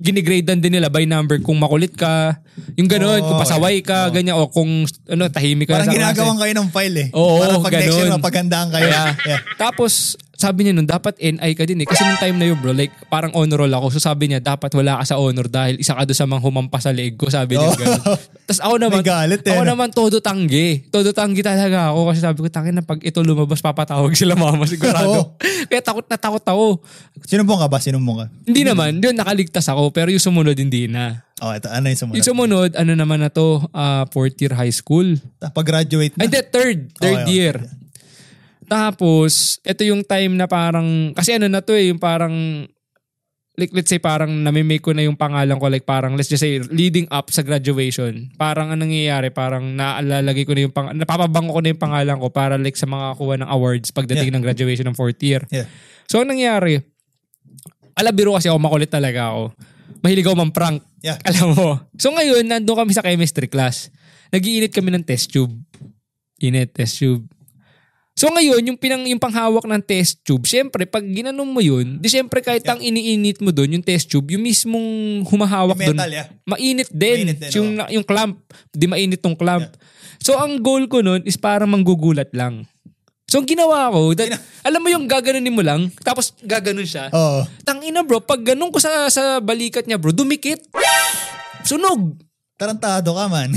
ginigradean 0.00 0.60
din 0.60 0.76
nila 0.76 0.88
by 0.88 1.04
number 1.04 1.40
kung 1.40 1.56
makulit 1.56 1.92
ka, 1.92 2.36
yung 2.76 2.88
gano'n, 2.88 3.20
Oo, 3.20 3.26
kung 3.26 3.38
pasaway 3.40 3.80
ka, 3.80 4.08
oo. 4.08 4.12
ganyan, 4.12 4.36
o 4.36 4.48
kung 4.48 4.84
ano, 5.06 5.22
tahimik 5.28 5.68
ka 5.68 5.76
Parang 5.76 5.92
ginagawan 5.92 6.36
kayo 6.36 6.52
ng 6.56 6.68
file 6.72 6.96
eh. 6.96 7.08
Oo, 7.12 7.40
Para 7.40 7.56
pag 7.58 7.72
next 7.74 7.88
year, 7.90 8.08
ganun. 8.08 8.16
mapagandaan 8.20 8.68
kayo. 8.68 8.84
Kaya, 8.84 9.02
Yeah. 9.24 9.40
tapos, 9.56 9.92
sabi 10.40 10.64
niya 10.64 10.72
nun, 10.72 10.88
dapat 10.88 11.20
NI 11.20 11.52
ka 11.52 11.68
din 11.68 11.84
eh. 11.84 11.86
Kasi 11.86 12.00
nung 12.00 12.16
time 12.16 12.40
na 12.40 12.48
yun 12.48 12.56
bro, 12.56 12.72
like, 12.72 12.88
parang 13.12 13.28
honor 13.36 13.60
roll 13.60 13.74
ako. 13.76 13.92
So 13.92 14.00
sabi 14.00 14.32
niya, 14.32 14.40
dapat 14.40 14.72
wala 14.72 14.96
ka 14.96 15.04
sa 15.04 15.20
honor 15.20 15.52
dahil 15.52 15.76
isa 15.76 15.92
ka 15.92 16.08
doon 16.08 16.16
sa 16.16 16.24
mga 16.24 16.40
humampas 16.40 16.88
sa 16.88 16.96
leeg 16.96 17.20
ko, 17.20 17.28
sabi 17.28 17.60
niya. 17.60 17.68
Oh. 17.68 17.76
ganun. 17.76 18.00
Tapos 18.48 18.60
ako 18.64 18.74
naman, 18.80 19.04
galit 19.04 19.44
eh, 19.44 19.52
ako 19.52 19.62
naman 19.68 19.92
todo 19.92 20.16
tanggi. 20.24 20.88
Todo 20.88 21.12
tanggi 21.12 21.44
talaga 21.44 21.92
ako 21.92 22.00
kasi 22.08 22.20
sabi 22.24 22.38
ko, 22.40 22.48
tangin 22.48 22.80
na 22.80 22.82
pag 22.82 23.04
ito 23.04 23.20
lumabas, 23.20 23.60
papatawag 23.60 24.16
sila 24.16 24.32
mama 24.32 24.64
sigurado. 24.64 25.36
Kaya 25.70 25.84
takot 25.84 26.08
na 26.08 26.16
takot 26.16 26.42
ako. 26.42 26.80
Sinumbong 27.28 27.60
ka 27.60 27.68
ba? 27.68 27.76
Sinumbong 27.76 28.16
ka? 28.24 28.26
Hindi 28.48 28.62
naman, 28.64 28.96
yun 28.96 29.12
nakaligtas 29.12 29.68
ako 29.68 29.92
pero 29.92 30.08
yung 30.08 30.24
sumunod 30.24 30.56
hindi 30.56 30.88
na. 30.88 31.20
Oh, 31.40 31.52
ito. 31.52 31.68
Ano 31.68 31.88
yung 31.88 32.00
sumunod? 32.00 32.16
Yung 32.16 32.28
sumunod, 32.32 32.70
ano 32.76 32.92
naman 32.96 33.20
na 33.20 33.28
to, 33.28 33.64
ah, 33.72 34.04
fourth 34.08 34.36
year 34.40 34.52
high 34.56 34.72
school. 34.72 35.16
Pag-graduate 35.40 36.16
na. 36.16 36.24
Ay, 36.24 36.26
hindi, 36.28 36.40
third. 36.48 36.78
Third 36.96 37.24
Okay, 37.28 37.48
okay. 37.48 37.79
Tapos, 38.70 39.58
ito 39.66 39.82
yung 39.82 40.06
time 40.06 40.38
na 40.38 40.46
parang, 40.46 41.10
kasi 41.10 41.34
ano 41.34 41.50
na 41.50 41.58
to 41.58 41.74
eh, 41.74 41.90
yung 41.90 41.98
parang, 41.98 42.30
like 43.58 43.74
let's 43.74 43.90
say 43.90 43.98
parang 43.98 44.30
namimake 44.40 44.80
ko 44.80 44.94
na 44.94 45.02
yung 45.02 45.18
pangalan 45.18 45.58
ko, 45.58 45.66
like 45.66 45.82
parang 45.82 46.14
let's 46.14 46.30
just 46.30 46.40
say 46.40 46.62
leading 46.70 47.04
up 47.10 47.28
sa 47.28 47.42
graduation. 47.42 48.30
Parang 48.38 48.70
anong 48.70 48.88
nangyayari, 48.88 49.34
parang 49.34 49.74
naalalagay 49.74 50.46
ko 50.46 50.54
na 50.54 50.64
yung 50.64 50.72
pang, 50.72 50.94
napapabango 50.94 51.52
ko 51.52 51.60
na 51.60 51.74
yung 51.74 51.82
pangalan 51.82 52.16
ko 52.16 52.30
para 52.30 52.54
like 52.56 52.78
sa 52.78 52.86
mga 52.86 53.18
kuha 53.18 53.34
ng 53.42 53.50
awards 53.50 53.90
pagdating 53.90 54.30
Yeah. 54.30 54.36
ng 54.38 54.44
graduation 54.46 54.86
ng 54.86 54.96
fourth 54.96 55.18
year. 55.20 55.42
Yeah. 55.50 55.66
So, 56.06 56.22
ang 56.22 56.30
nangyari, 56.30 56.78
alabiro 57.98 58.32
kasi 58.38 58.48
ako, 58.48 58.56
makulit 58.62 58.88
talaga 58.88 59.34
ako. 59.34 59.52
Mahilig 60.00 60.24
ako 60.24 60.36
mang-prank. 60.40 60.80
Yeah. 61.04 61.18
Alam 61.28 61.52
mo. 61.52 61.68
So 62.00 62.14
ngayon, 62.14 62.48
nandun 62.48 62.78
kami 62.78 62.92
sa 62.96 63.04
chemistry 63.04 63.50
class. 63.50 63.92
Nagiinit 64.32 64.72
kami 64.72 64.94
ng 64.94 65.04
test 65.04 65.28
tube. 65.28 65.52
Init, 66.40 66.72
test 66.72 66.96
tube. 66.96 67.28
So 68.20 68.28
ngayon, 68.28 68.60
yung, 68.68 68.76
pinang, 68.76 69.00
yung 69.08 69.16
panghawak 69.16 69.64
ng 69.64 69.80
test 69.80 70.20
tube, 70.20 70.44
syempre, 70.44 70.84
pag 70.84 71.00
ginanon 71.00 71.48
mo 71.48 71.64
yun, 71.64 71.96
di 71.96 72.04
syempre 72.12 72.44
kahit 72.44 72.68
ang 72.68 72.76
iniinit 72.76 73.40
mo 73.40 73.48
doon, 73.48 73.80
yung 73.80 73.84
test 73.86 74.12
tube, 74.12 74.36
yung 74.36 74.44
mismong 74.44 75.24
humahawak 75.24 75.80
doon, 75.80 75.96
yeah. 76.12 76.28
mainit 76.44 76.92
din. 76.92 77.24
Mainit 77.24 77.48
din, 77.48 77.52
yung, 77.56 77.80
yung 77.88 78.04
clamp, 78.04 78.36
di 78.76 78.84
mainit 78.84 79.24
tong 79.24 79.32
clamp. 79.32 79.72
So 80.20 80.36
ang 80.36 80.60
goal 80.60 80.84
ko 80.84 81.00
nun 81.00 81.24
is 81.24 81.40
parang 81.40 81.72
manggugulat 81.72 82.28
lang. 82.36 82.68
So 83.24 83.40
ang 83.40 83.48
ginawa 83.48 83.88
ko, 83.88 84.12
that, 84.12 84.36
alam 84.68 84.84
mo 84.84 84.92
yung 84.92 85.08
gaganunin 85.08 85.56
mo 85.56 85.64
lang, 85.64 85.88
tapos 86.04 86.36
gaganon 86.44 86.84
siya. 86.84 87.08
Oo. 87.16 87.48
Tangina 87.64 88.04
bro, 88.04 88.20
pag 88.20 88.44
ganun 88.44 88.68
ko 88.68 88.84
sa, 88.84 89.08
sa 89.08 89.40
balikat 89.40 89.88
niya 89.88 89.96
bro, 89.96 90.12
dumikit. 90.12 90.60
Sunog. 91.64 92.20
Tarantado 92.60 93.16
ka 93.16 93.32
man. 93.32 93.56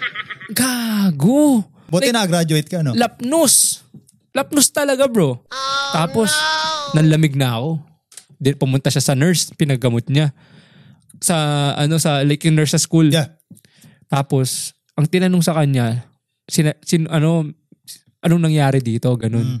Gago. 0.58 1.62
Buti 1.90 2.14
na-graduate 2.14 2.70
ka, 2.70 2.86
no? 2.86 2.94
Lapnos. 2.94 3.86
Lapnos 4.30 4.70
talaga 4.70 5.10
bro. 5.10 5.42
Tapos, 5.90 6.30
nanlamig 6.94 7.34
na 7.34 7.58
ako. 7.58 7.70
Di, 8.40 8.56
pumunta 8.56 8.88
siya 8.88 9.02
sa 9.04 9.14
nurse, 9.18 9.52
pinagamot 9.58 10.06
niya. 10.06 10.32
Sa, 11.20 11.36
ano, 11.76 12.00
sa, 12.00 12.22
like 12.24 12.40
yung 12.46 12.56
nurse 12.56 12.72
sa 12.72 12.80
school. 12.80 13.10
Yeah. 13.10 13.36
Tapos, 14.08 14.72
ang 14.96 15.10
tinanong 15.10 15.44
sa 15.44 15.58
kanya, 15.58 16.08
sina, 16.48 16.72
sin, 16.86 17.10
ano, 17.10 17.46
anong 18.22 18.42
nangyari 18.48 18.80
dito, 18.80 19.12
ganun. 19.18 19.60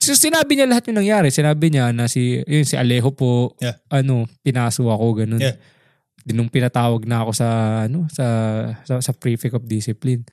So, 0.00 0.12
sinabi 0.14 0.58
niya 0.58 0.68
lahat 0.68 0.88
yung 0.90 1.00
nangyari. 1.00 1.28
Sinabi 1.32 1.72
niya 1.72 1.92
na 1.92 2.08
si, 2.10 2.40
yun, 2.44 2.66
si 2.66 2.74
Alejo 2.74 3.12
po, 3.12 3.54
Yeah. 3.62 3.78
ano, 3.92 4.26
pinaso 4.42 4.88
ako, 4.88 5.24
ganun. 5.24 5.40
Yeah. 5.40 5.56
Di 6.26 6.34
nung 6.34 6.50
pinatawag 6.50 7.06
na 7.06 7.22
ako 7.22 7.30
sa, 7.36 7.48
ano, 7.86 8.10
sa, 8.10 8.26
sa, 8.82 8.98
sa 8.98 9.12
prefect 9.14 9.54
of 9.54 9.68
discipline. 9.68 10.26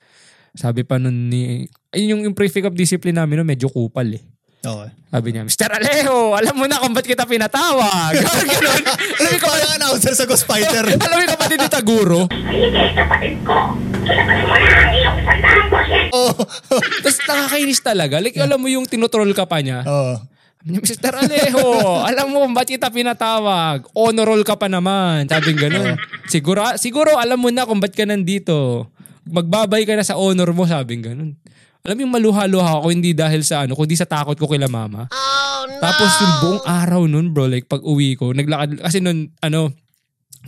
Sabi 0.54 0.86
pa 0.86 1.02
nun 1.02 1.28
ni, 1.28 1.66
ayun 1.90 2.14
yung, 2.14 2.22
yung 2.30 2.36
prefect 2.38 2.70
of 2.70 2.78
discipline 2.78 3.18
namin, 3.18 3.42
no, 3.42 3.44
medyo 3.46 3.66
kupal 3.66 4.06
eh. 4.06 4.22
Okay. 4.64 4.90
Sabi 5.12 5.28
niya, 5.36 5.44
Mr. 5.44 5.68
Alejo, 5.76 6.32
alam 6.32 6.56
mo 6.56 6.64
na 6.64 6.80
kung 6.80 6.96
ba't 6.96 7.04
kita 7.04 7.28
pinatawag. 7.28 8.16
Ganun. 8.48 8.82
alam 9.20 9.30
mo 9.36 9.46
yung 9.60 9.72
announcer 9.76 10.16
sa 10.16 10.24
Ghost 10.24 10.48
Fighter. 10.48 10.88
alam 11.04 11.16
mo 11.20 11.24
kapatid 11.28 11.60
ni 11.60 11.68
Taguro? 11.68 12.24
Oo. 16.16 16.42
Tapos 16.80 17.18
nakakainis 17.28 17.80
talaga. 17.84 18.16
Like, 18.24 18.40
alam 18.40 18.56
mo 18.56 18.72
yung 18.72 18.88
tinotroll 18.88 19.36
ka 19.36 19.44
pa 19.44 19.60
niya. 19.60 19.84
Oo. 19.84 20.16
Sabi 20.64 20.80
niya, 20.80 20.80
Mr. 20.80 21.12
Alejo, 21.12 21.66
alam 22.00 22.26
mo 22.32 22.40
ba't 22.56 22.64
kita 22.64 22.88
pinatawag? 22.88 23.84
Honor 23.92 24.32
roll 24.32 24.48
ka 24.48 24.56
pa 24.56 24.64
naman. 24.64 25.28
Sabi 25.28 25.52
ganun. 25.52 26.00
Siguro, 26.24 26.64
siguro 26.80 27.20
alam 27.20 27.36
mo 27.36 27.52
na 27.52 27.68
kung 27.68 27.84
ba't 27.84 27.92
ka 27.92 28.08
nandito. 28.08 28.88
Magbabay 29.28 29.88
ka 29.88 29.96
na 29.96 30.04
sa 30.04 30.20
honor 30.20 30.52
mo, 30.52 30.68
sabi 30.68 31.00
ganun. 31.00 31.36
Alam 31.84 32.00
yung 32.00 32.12
maluha-luha 32.16 32.80
ako, 32.80 32.88
hindi 32.92 33.12
dahil 33.12 33.44
sa 33.44 33.68
ano, 33.68 33.76
kundi 33.76 33.92
sa 33.92 34.08
takot 34.08 34.36
ko 34.36 34.48
kila 34.48 34.72
mama. 34.72 35.04
Tapos 35.84 36.10
yung 36.16 36.34
buong 36.40 36.62
araw 36.64 37.02
nun, 37.04 37.36
bro, 37.36 37.44
like 37.44 37.68
pag 37.68 37.84
uwi 37.84 38.16
ko, 38.16 38.32
naglakad, 38.32 38.80
kasi 38.80 39.04
nun, 39.04 39.28
ano, 39.44 39.68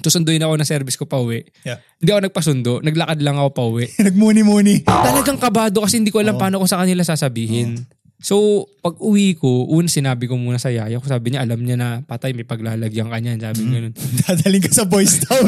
susunduin 0.01 0.41
ako 0.41 0.57
ng 0.61 0.69
service 0.69 0.97
ko 0.97 1.05
pa 1.09 1.21
uwi. 1.21 1.45
Yeah. 1.65 1.81
Hindi 2.01 2.11
ako 2.13 2.21
nagpasundo, 2.29 2.73
naglakad 2.85 3.21
lang 3.21 3.37
ako 3.37 3.51
pa 3.53 3.63
uwi. 3.69 3.85
Nagmuni-muni. 4.09 4.85
Talagang 4.85 5.41
kabado 5.41 5.85
kasi 5.85 6.01
hindi 6.01 6.13
ko 6.13 6.21
alam 6.21 6.37
paano 6.37 6.61
ko 6.61 6.67
sa 6.69 6.81
kanila 6.81 7.05
sasabihin. 7.05 7.85
So, 8.19 8.37
pag 8.81 8.97
uwi 8.97 9.35
ko, 9.35 9.69
una 9.69 9.87
sinabi 9.87 10.25
ko 10.25 10.35
muna 10.35 10.57
sa 10.57 10.69
yaya 10.69 10.97
ko, 10.97 11.05
sabi 11.05 11.31
niya, 11.31 11.45
alam 11.45 11.61
niya 11.61 11.77
na 11.77 11.89
patay, 12.01 12.33
may 12.33 12.43
paglalagyan 12.43 13.07
ka 13.07 13.19
niyan. 13.19 13.39
Sabi 13.39 13.61
ganun. 13.63 13.93
Dadaling 14.23 14.63
ka 14.63 14.73
sa 14.73 14.85
boys 14.85 15.21
town. 15.23 15.45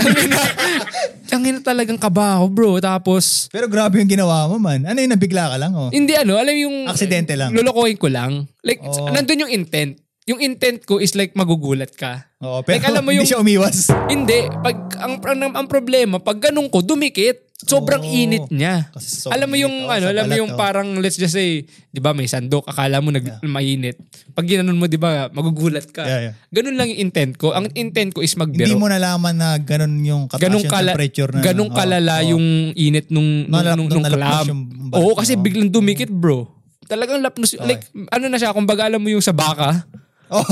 Ang 1.29 1.45
ina 1.45 1.61
talagang 1.61 1.97
kaba 1.97 2.37
ako, 2.37 2.47
bro. 2.49 2.71
Tapos, 2.79 3.49
Pero 3.49 3.69
grabe 3.69 4.01
yung 4.01 4.09
ginawa 4.11 4.49
mo, 4.49 4.57
man. 4.57 4.85
Ano 4.85 4.97
yung 4.97 5.13
nabigla 5.13 5.49
ka 5.49 5.57
lang, 5.57 5.73
oh? 5.73 5.89
hindi 5.89 6.13
ano, 6.13 6.37
alam 6.37 6.53
yung... 6.53 6.85
Aksidente 6.85 7.37
lang. 7.37 7.53
Lulukoyin 7.53 7.97
ko 7.97 8.09
lang. 8.09 8.45
Like, 8.61 8.81
Oo. 8.81 9.13
nandun 9.13 9.49
yung 9.49 9.53
intent. 9.55 9.97
Yung 10.25 10.45
intent 10.45 10.85
ko 10.85 11.01
is 11.01 11.17
like 11.17 11.33
magugulat 11.33 11.89
ka. 11.91 12.29
Oo, 12.45 12.61
pero 12.61 12.77
Like, 12.77 12.85
alam 12.87 13.01
mo 13.01 13.11
hindi 13.11 13.25
yung- 13.25 13.29
siya 13.29 13.41
umiwas. 13.41 13.89
Hindi. 14.07 14.45
Pag, 14.45 14.77
ang, 15.01 15.15
ang, 15.19 15.55
ang 15.57 15.67
problema, 15.67 16.21
pag 16.21 16.37
ganun 16.39 16.69
ko, 16.69 16.85
dumikit. 16.85 17.48
Sobrang 17.59 18.07
Oo. 18.07 18.15
init 18.15 18.47
niya. 18.55 18.87
Sobrang 18.95 19.35
alam 19.35 19.51
mo 19.51 19.59
yung, 19.59 19.75
init, 19.83 19.91
oh, 19.91 19.97
ano, 19.99 20.07
alam 20.15 20.25
mo 20.31 20.35
yung 20.39 20.53
oh. 20.55 20.59
parang, 20.59 20.89
let's 21.03 21.19
just 21.19 21.35
say, 21.35 21.67
di 21.67 21.99
ba 21.99 22.15
may 22.15 22.31
sandok, 22.31 22.63
akala 22.71 23.03
mo 23.03 23.11
nag, 23.11 23.43
mainit. 23.43 23.99
Pag 24.31 24.47
ginanon 24.47 24.79
mo, 24.79 24.87
di 24.87 24.95
ba, 24.95 25.27
magugulat 25.35 25.91
ka. 25.91 26.07
Yeah, 26.07 26.21
yeah. 26.31 26.35
Ganun 26.55 26.79
lang 26.79 26.95
yung 26.95 27.11
intent 27.11 27.35
ko. 27.35 27.51
Ang 27.59 27.75
intent 27.75 28.15
ko 28.15 28.23
is 28.23 28.31
magbiro. 28.39 28.63
Hindi 28.63 28.79
mo 28.79 28.87
nalaman 28.87 29.35
na 29.35 29.59
ganun 29.59 29.91
yung 30.07 30.31
ganun 30.39 30.63
kala, 30.71 30.95
temperature 30.95 31.35
na. 31.35 31.43
ganun 31.43 31.75
Oo, 31.75 31.75
kalala 31.75 32.23
oo. 32.23 32.39
yung 32.39 32.47
init 32.79 33.11
nung, 33.11 33.51
nung, 33.51 33.67
nung, 33.75 33.91
nung 33.91 34.07
nalapnos 34.07 34.47
clam. 34.47 34.59
Oo, 34.95 35.19
kasi 35.19 35.35
oh. 35.35 35.43
biglang 35.43 35.75
dumikit, 35.75 36.15
bro. 36.15 36.47
Talagang 36.87 37.19
lapnos. 37.19 37.59
Like, 37.59 37.91
ano 38.15 38.25
na 38.31 38.39
siya, 38.39 38.55
kumbaga 38.55 38.87
alam 38.87 39.03
mo 39.03 39.11
yung 39.11 39.21
sa 39.21 39.35
baka. 39.35 39.83
Oo, 40.37 40.45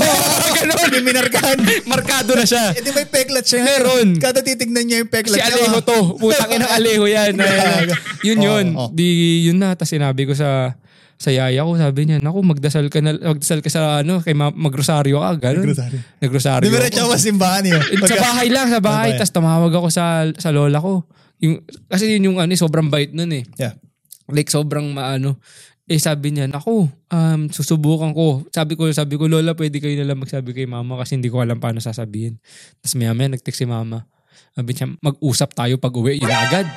ganun. 0.57 0.89
Yung 0.89 1.05
minarkahan. 1.05 1.57
Markado 1.85 2.33
na 2.33 2.45
siya. 2.49 2.73
Eh 2.73 2.81
di 2.81 2.89
may 2.89 3.05
peklat 3.05 3.45
siya. 3.45 3.61
Meron. 3.61 4.17
Kada 4.17 4.41
titignan 4.41 4.89
niya 4.89 5.05
yung 5.05 5.11
peklat 5.13 5.37
Si. 5.37 5.41
Alejo 5.45 5.79
to. 5.85 5.99
Putang 6.17 6.49
ina 6.49 6.65
Alejo 6.73 7.05
yan. 7.05 7.37
Yun 8.27 8.39
yun. 8.41 8.65
Oo, 8.73 8.89
oo. 8.89 8.93
Di, 8.93 9.05
yun 9.45 9.61
na. 9.61 9.77
Tapos 9.77 9.93
sinabi 9.93 10.25
ko 10.25 10.33
sa 10.33 10.73
sa 11.17 11.33
yaya 11.33 11.65
ko, 11.65 11.73
sabi 11.73 12.05
niya, 12.05 12.21
naku, 12.21 12.45
magdasal 12.45 12.93
ka 12.93 13.01
na, 13.01 13.17
magdasal 13.17 13.65
ka 13.65 13.73
sa 13.73 14.05
ano, 14.05 14.21
kay 14.21 14.37
ma- 14.37 14.53
magrosaryo 14.53 15.17
ka, 15.17 15.49
ganun. 15.49 15.73
Nagrosaryo. 15.73 15.99
Nagrosaryo. 16.21 16.61
Di 16.61 16.69
ba 16.69 16.79
ako. 16.85 17.13
simbahan 17.17 17.63
yun? 17.65 17.81
sa 18.05 18.17
bahay 18.21 18.47
lang, 18.53 18.69
sa 18.69 18.77
bahay. 18.77 19.17
Tapos 19.17 19.33
tumawag 19.33 19.73
ako 19.73 19.87
sa 19.89 20.29
sa 20.37 20.53
lola 20.53 20.77
ko. 20.77 21.09
Yung, 21.41 21.65
kasi 21.89 22.17
yun 22.17 22.33
yung 22.33 22.37
ano, 22.37 22.53
eh, 22.53 22.59
sobrang 22.61 22.93
bait 22.93 23.17
nun 23.17 23.33
eh. 23.33 23.41
Yeah. 23.57 23.81
Like 24.29 24.53
sobrang 24.53 24.93
maano. 24.93 25.41
Eh 25.87 26.03
sabi 26.03 26.35
niya, 26.35 26.51
naku, 26.51 26.83
um, 27.07 27.41
susubukan 27.47 28.11
ko. 28.11 28.43
Sabi 28.51 28.75
ko, 28.75 28.91
sabi 28.91 29.15
ko, 29.15 29.31
Lola, 29.31 29.55
pwede 29.55 29.79
kayo 29.79 29.95
nalang 29.95 30.19
magsabi 30.19 30.51
kay 30.51 30.67
mama 30.67 30.99
kasi 30.99 31.15
hindi 31.15 31.31
ko 31.31 31.39
alam 31.39 31.63
paano 31.63 31.79
sasabihin. 31.79 32.35
Tapos 32.83 32.99
maya 32.99 33.15
maya 33.15 33.39
nag-text 33.39 33.63
si 33.63 33.65
mama. 33.65 34.03
Sabi 34.51 34.75
niya, 34.75 34.91
mag-usap 34.99 35.55
tayo 35.55 35.79
pag 35.79 35.95
uwi. 35.95 36.19
Yun 36.19 36.27
agad. 36.27 36.67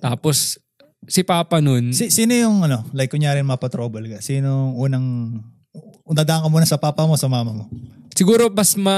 Tapos, 0.00 0.56
si 1.04 1.20
Papa 1.28 1.60
nun, 1.60 1.92
Si, 1.92 2.08
sino 2.08 2.32
yung 2.32 2.64
ano, 2.64 2.88
like 2.96 3.12
kunyari 3.12 3.44
mapatrouble 3.44 4.16
ka? 4.16 4.24
Sino 4.24 4.72
unang, 4.80 5.36
dadaan 6.08 6.44
ka 6.44 6.48
muna 6.48 6.64
sa 6.64 6.80
papa 6.80 7.04
mo, 7.04 7.20
sa 7.20 7.28
mama 7.28 7.52
mo? 7.52 7.64
siguro 8.16 8.52
mas 8.52 8.74
ma... 8.80 8.96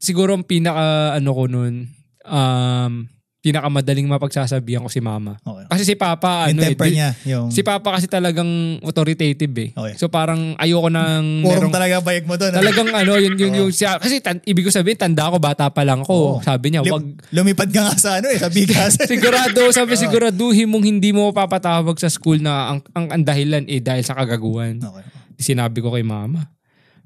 Siguro 0.00 0.32
ang 0.32 0.48
pinaka 0.48 1.12
ano 1.12 1.30
ko 1.36 1.44
nun, 1.44 1.84
um, 2.24 2.92
pinakamadaling 3.40 4.04
mapagsasabihan 4.04 4.84
ko 4.84 4.92
si 4.92 5.00
Mama. 5.00 5.40
Okay. 5.40 5.64
Kasi 5.72 5.82
si 5.88 5.94
Papa, 5.96 6.52
yung 6.52 6.60
ano 6.60 6.60
eh, 6.60 6.66
temper 6.76 6.86
di- 6.92 6.96
niya, 7.00 7.10
yung 7.24 7.48
Si 7.48 7.64
Papa 7.64 7.96
kasi 7.96 8.04
talagang 8.04 8.80
authoritative 8.84 9.54
eh. 9.56 9.70
Okay. 9.72 9.94
So 9.96 10.12
parang 10.12 10.60
ayoko 10.60 10.92
nang 10.92 11.40
purong 11.40 11.72
merong 11.72 11.72
talaga 11.72 12.04
bayag 12.04 12.28
mo 12.28 12.36
doon. 12.36 12.52
ah. 12.52 12.60
talagang 12.60 12.88
ano 12.92 13.12
yun 13.16 13.34
yung, 13.40 13.52
yung 13.56 13.70
siya 13.72 13.96
kasi 13.96 14.20
tan, 14.20 14.44
ibig 14.44 14.68
ko 14.68 14.68
sabihin 14.68 15.00
tanda 15.00 15.32
ako 15.32 15.40
bata 15.40 15.72
pa 15.72 15.80
lang 15.88 16.04
ako. 16.04 16.36
Oo. 16.36 16.44
Sabi 16.44 16.76
niya, 16.76 16.84
wag 16.84 17.04
Lumipad 17.32 17.72
ka 17.72 17.80
nga 17.88 17.96
sa 17.96 18.20
ano 18.20 18.28
eh, 18.28 18.36
sa 18.36 18.52
bigas. 18.52 19.00
sigurado 19.10 19.72
sabi 19.72 19.96
siguraduhin 20.04 20.68
mong 20.68 20.84
hindi 20.84 21.16
mo 21.16 21.32
papatawag 21.32 21.96
sa 21.96 22.12
school 22.12 22.44
na 22.44 22.76
ang, 22.76 22.84
ang, 22.92 23.06
ang 23.08 23.22
dahilan 23.24 23.64
eh 23.72 23.80
dahil 23.80 24.04
sa 24.04 24.12
kagaguhan. 24.20 24.84
okay. 24.84 25.04
Sinabi 25.40 25.80
ko 25.80 25.96
kay 25.96 26.04
mama. 26.04 26.52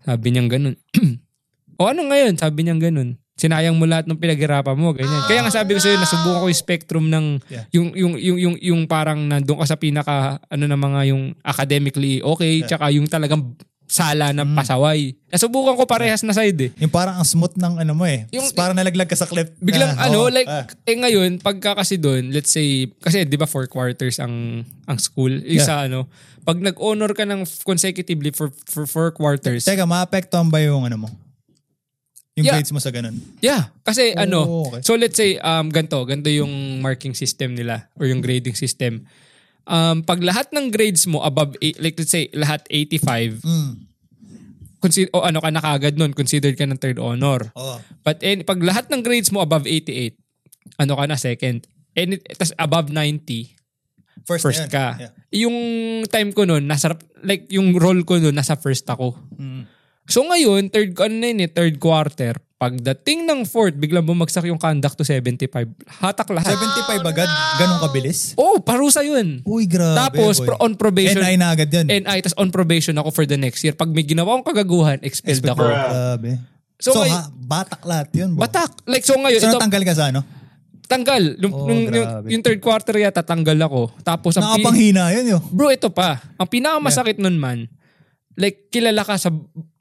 Sabi 0.03 0.35
niya 0.35 0.51
ganun. 0.51 0.75
o 1.81 1.87
ano 1.87 2.11
ngayon? 2.11 2.35
Sabi 2.35 2.67
niya 2.67 2.75
ganun. 2.75 3.23
Sinayang 3.45 3.77
mo 3.77 3.85
lahat 3.85 4.09
ng 4.09 4.17
pinaghirapan 4.17 4.73
mo, 4.73 4.97
ganyan. 4.97 5.21
Kaya 5.29 5.45
nga 5.45 5.53
sabi 5.53 5.77
ko 5.77 5.81
sa'yo, 5.85 6.01
nasubukan 6.01 6.41
ko 6.41 6.47
yung 6.49 6.57
spectrum 6.57 7.07
ng 7.13 7.27
Yeah. 7.45 7.65
yung, 7.77 7.93
yung, 7.93 8.13
yung, 8.17 8.39
yung, 8.41 8.55
yung 8.57 8.81
parang 8.89 9.21
nandun 9.21 9.61
ka 9.61 9.69
sa 9.69 9.77
pinaka, 9.77 10.41
ano 10.49 10.65
na 10.65 10.81
mga 10.81 11.13
yung 11.13 11.37
academically 11.45 12.25
okay, 12.25 12.65
tsaka 12.65 12.89
yung 12.89 13.05
talagang 13.05 13.53
sala 13.85 14.33
na 14.33 14.49
Mm. 14.49 14.57
pasaway. 14.57 15.13
Nasubukan 15.29 15.77
ko 15.77 15.85
parehas 15.85 16.25
na 16.25 16.33
side 16.33 16.57
eh. 16.57 16.71
Yung 16.81 16.89
parang 16.89 17.21
ang 17.21 17.29
smooth 17.29 17.53
ng 17.55 17.85
ano 17.85 17.93
mo 17.93 18.09
eh. 18.09 18.25
Yung- 18.33 18.49
parang 18.57 18.73
nalaglag 18.73 19.07
ka 19.07 19.15
sa 19.15 19.29
cliff. 19.29 19.53
Biglang 19.61 19.93
Ah, 19.95 20.09
ano, 20.09 20.25
oo. 20.25 20.33
like, 20.33 20.49
Ah. 20.49 20.65
eh 20.65 20.97
ngayon, 20.97 21.37
pagka 21.39 21.77
kasi 21.77 22.01
doon, 22.01 22.33
let's 22.33 22.49
say, 22.49 22.89
kasi 22.99 23.29
di 23.29 23.37
ba 23.37 23.45
four 23.45 23.69
quarters 23.69 24.17
ang 24.19 24.65
ang 24.89 24.97
school, 24.97 25.31
isa 25.45 25.85
ano, 25.85 26.09
pag 26.43 26.57
nag-honor 26.59 27.13
ka 27.13 27.29
ng 27.29 27.45
consecutively 27.61 28.33
for, 28.33 28.49
for 28.65 28.89
four 28.89 29.13
quarters, 29.13 29.69
Teka, 29.69 29.85
maapektuhan 29.85 30.49
ba 30.49 30.59
yung 30.59 30.89
ano 30.89 31.05
mo? 31.05 31.09
Yung 32.35 32.51
Yeah. 32.51 32.59
grades 32.59 32.75
mo 32.75 32.83
sa 32.83 32.91
ganun? 32.91 33.15
Yeah, 33.39 33.71
kasi 33.87 34.11
Oh, 34.11 34.23
ano, 34.27 34.39
okay. 34.67 34.83
so 34.83 34.99
let's 34.99 35.15
say 35.15 35.39
um 35.39 35.71
ganto, 35.71 36.03
ganto 36.03 36.27
yung 36.27 36.83
marking 36.83 37.15
system 37.15 37.55
nila 37.55 37.87
or 37.95 38.11
yung 38.11 38.19
grading 38.19 38.59
system. 38.59 39.07
Um 39.65 40.03
pag 40.03 40.19
lahat 40.19 40.51
ng 40.51 40.75
grades 40.75 41.07
mo 41.07 41.23
above 41.23 41.55
eight, 41.63 41.79
like 41.79 41.95
let's 41.95 42.11
say 42.11 42.27
lahat 42.35 42.67
85, 42.67 43.39
Mm. 43.47 43.73
consider 44.83 45.09
o 45.15 45.23
ano 45.23 45.39
ka 45.39 45.49
na 45.49 45.63
kagad 45.63 45.95
nun, 45.95 46.11
considered 46.11 46.59
ka 46.59 46.67
ng 46.67 46.77
third 46.77 46.99
honor. 46.99 47.55
Oo. 47.55 47.79
But 48.03 48.21
eh, 48.21 48.43
pag 48.43 48.59
lahat 48.61 48.91
ng 48.91 49.01
grades 49.01 49.31
mo 49.31 49.39
above 49.41 49.65
88, 49.65 50.19
ano 50.77 50.99
ka 50.99 51.05
na 51.07 51.17
second. 51.17 51.65
And 51.95 52.19
tas 52.35 52.51
above 52.59 52.91
90, 52.91 53.55
First, 54.25 54.43
first 54.43 54.65
ka. 54.73 54.97
Yeah. 54.97 55.13
Yung 55.47 55.57
time 56.09 56.33
ko 56.33 56.49
nun, 56.49 56.65
nasa 56.65 56.97
like 57.23 57.45
yung 57.53 57.77
role 57.77 58.03
ko 58.03 58.17
nun 58.17 58.33
nasa 58.33 58.57
first 58.57 58.89
ako. 58.89 59.15
Mm. 59.37 59.71
So 60.05 60.21
ngayon, 60.23 60.69
third, 60.69 60.93
ano 60.99 61.15
na 61.15 61.27
yun 61.27 61.41
eh, 61.41 61.49
third 61.49 61.81
quarter, 61.81 62.37
pagdating 62.55 63.25
ng 63.25 63.41
fourth, 63.45 63.73
biglang 63.73 64.05
bumagsak 64.05 64.45
yung 64.45 64.61
conduct 64.61 64.97
to 64.97 65.05
75. 65.05 65.49
Hatak 65.99 66.29
lahat. 66.29 66.53
75 66.55 67.01
agad? 67.03 67.29
Ganun 67.57 67.79
kabilis? 67.81 68.33
Oh, 68.35 68.61
parusa 68.61 69.01
yun. 69.01 69.41
Uy, 69.43 69.65
grabe. 69.65 69.97
Tapos, 69.97 70.39
boy. 70.39 70.47
pro- 70.47 70.61
on 70.61 70.73
probation. 70.77 71.21
NI 71.21 71.37
na 71.37 71.53
agad 71.53 71.69
yun. 71.69 71.89
NI, 71.89 72.19
tas 72.21 72.37
on 72.37 72.49
probation 72.49 72.93
ako 72.95 73.13
for 73.13 73.25
the 73.25 73.37
next 73.37 73.65
year. 73.65 73.73
Pag 73.73 73.89
may 73.91 74.05
ginawa 74.05 74.37
akong 74.37 74.53
kagaguhan, 74.53 75.01
expelled 75.01 75.41
ako. 75.43 75.65
Grabe. 75.65 76.37
So, 76.77 76.93
So, 76.93 77.01
ngay- 77.01 77.13
ha, 77.13 77.25
batak 77.31 77.81
lahat 77.81 78.09
yun. 78.13 78.37
Bro. 78.37 78.45
Batak. 78.45 78.85
Like, 78.85 79.05
so 79.05 79.17
ngayon, 79.17 79.41
So, 79.41 79.49
ito, 79.49 79.57
natanggal 79.57 79.83
ka 79.85 79.95
sa 79.95 80.05
ano? 80.09 80.21
tanggal. 80.85 81.41
Nung, 81.41 81.53
Oh, 81.53 81.65
nung- 81.65 81.89
yung, 81.89 82.07
grabe. 82.07 82.29
yung 82.29 82.43
third 82.45 82.61
quarter 82.61 82.93
yata, 82.95 83.25
tanggal 83.25 83.57
ako. 83.59 83.89
Tapos, 84.05 84.37
ang 84.37 84.53
Nakapanghina 84.53 85.17
yun 85.17 85.33
yun. 85.33 85.43
Bro, 85.49 85.73
ito 85.73 85.89
pa. 85.89 86.21
Ang 86.37 86.45
pinakamasakit 86.47 87.17
nun 87.17 87.37
man, 87.37 87.73
like, 88.37 88.69
kilala 88.69 89.01
ka 89.01 89.17
sa 89.17 89.33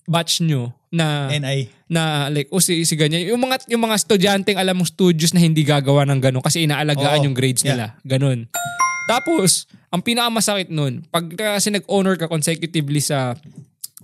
batch 0.07 0.43
nyo 0.43 0.75
na 0.93 1.31
NI. 1.31 1.71
na 1.89 2.29
like 2.29 2.51
o 2.53 2.61
si, 2.61 2.85
si 2.85 2.93
ganyan 2.93 3.25
yung 3.25 3.41
mga 3.41 3.65
yung 3.71 3.81
mga 3.81 3.97
estudyanteng 3.97 4.61
alam 4.61 4.77
mong 4.77 4.93
studios 4.93 5.33
na 5.33 5.41
hindi 5.41 5.65
gagawa 5.65 6.05
ng 6.05 6.21
ganun 6.21 6.43
kasi 6.45 6.69
inaalagaan 6.69 7.23
Oo. 7.23 7.25
yung 7.31 7.35
grades 7.35 7.65
nila 7.65 7.97
ganun 8.05 8.45
tapos 9.09 9.65
ang 9.89 10.05
pinakamasakit 10.05 10.69
nun 10.69 11.01
pag 11.09 11.25
kasi 11.33 11.73
nag-honor 11.73 12.15
ka 12.15 12.29
consecutively 12.29 13.01
sa 13.01 13.33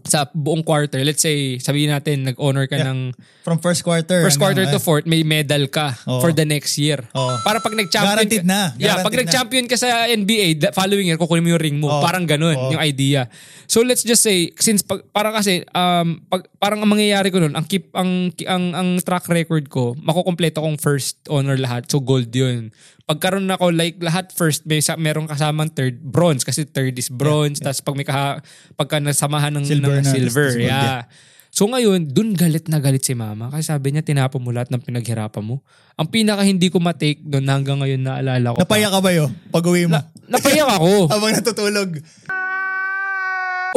sa 0.06 0.30
buong 0.30 0.62
quarter 0.62 1.02
let's 1.02 1.20
say 1.20 1.58
sabihin 1.58 1.90
natin 1.90 2.24
nag-honor 2.24 2.66
ka 2.66 2.76
Yeah. 2.76 2.92
ng 2.92 3.00
From 3.42 3.58
first 3.58 3.82
quarter. 3.82 4.22
first 4.22 4.38
quarter 4.38 4.62
hanggang- 4.62 4.78
to 4.78 4.84
fourth 4.84 5.04
may 5.04 5.22
medal 5.22 5.66
ka 5.68 5.98
Oo. 6.06 6.20
for 6.20 6.30
the 6.30 6.44
next 6.44 6.78
year 6.78 7.02
Oo. 7.12 7.36
para 7.42 7.58
pag 7.58 7.74
nag-champion 7.74 8.16
Guaranteed 8.16 8.44
ka, 8.44 8.48
na. 8.48 8.62
yeah 8.76 8.96
pag 8.96 9.10
Guaranteed 9.10 9.20
nag-champion 9.26 9.66
ka 9.66 9.76
sa 9.76 9.88
NBA 10.06 10.48
the 10.58 10.70
following 10.70 11.08
year 11.08 11.18
kukunin 11.18 11.42
mo 11.42 11.52
yung 11.52 11.62
ring 11.62 11.78
mo 11.78 11.90
Oo. 11.90 12.00
parang 12.00 12.24
ganun 12.24 12.54
Oo. 12.54 12.72
yung 12.72 12.82
idea 12.82 13.26
so 13.66 13.82
let's 13.82 14.02
just 14.02 14.22
say 14.22 14.54
since 14.56 14.80
pag, 14.80 15.02
parang 15.10 15.34
kasi 15.34 15.66
um 15.72 16.22
pag, 16.26 16.46
parang 16.56 16.80
ang 16.80 16.90
mangyayari 16.90 17.28
ko 17.28 17.40
nun 17.40 17.54
ang 17.54 17.66
keep 17.66 17.90
ang 17.92 18.30
ang 18.46 18.64
ang 18.72 18.90
track 19.00 19.26
record 19.28 19.66
ko 19.68 19.98
makukumpleto 19.98 20.60
kong 20.60 20.78
first 20.78 21.18
honor 21.26 21.56
lahat 21.56 21.88
so 21.88 21.98
gold 21.98 22.30
yun 22.30 22.70
pagkaroon 23.10 23.50
ako 23.50 23.74
like 23.74 23.98
lahat 23.98 24.30
first 24.38 24.70
may 24.70 24.86
sa, 24.86 24.94
merong 24.94 25.26
kasamang 25.26 25.74
third 25.74 25.98
bronze 25.98 26.46
kasi 26.46 26.62
third 26.62 26.94
is 26.94 27.10
bronze 27.10 27.58
tas 27.58 27.82
pag 27.82 27.98
may 27.98 28.06
kaha, 28.06 28.38
pagka 28.78 29.02
nasamahan 29.02 29.50
ng 29.58 29.66
Silver 29.66 29.98
ng 29.98 30.06
na, 30.06 30.14
silver 30.14 30.50
gold, 30.54 30.70
yeah 30.70 31.10
So 31.50 31.66
ngayon, 31.66 32.14
dun 32.14 32.38
galit 32.38 32.70
na 32.70 32.78
galit 32.78 33.02
si 33.02 33.18
mama. 33.18 33.50
Kasi 33.50 33.74
sabi 33.74 33.90
niya, 33.90 34.06
tinapon 34.06 34.38
mo 34.38 34.54
lahat 34.54 34.70
ng 34.70 34.86
pinaghirapan 34.86 35.42
mo. 35.42 35.66
Ang 35.98 36.08
pinaka 36.14 36.46
hindi 36.46 36.70
ko 36.70 36.78
matake 36.78 37.26
doon 37.26 37.50
hanggang 37.50 37.82
ngayon 37.82 38.06
naalala 38.06 38.54
ko. 38.54 38.58
pa. 38.62 38.70
Napaya 38.70 38.88
ka 38.94 39.00
ba 39.02 39.12
yun? 39.12 39.30
Pag 39.50 39.66
uwi 39.66 39.90
mo? 39.90 39.98
Napayak 40.30 40.70
ako. 40.78 40.90
Habang 41.14 41.34
natutulog. 41.34 41.90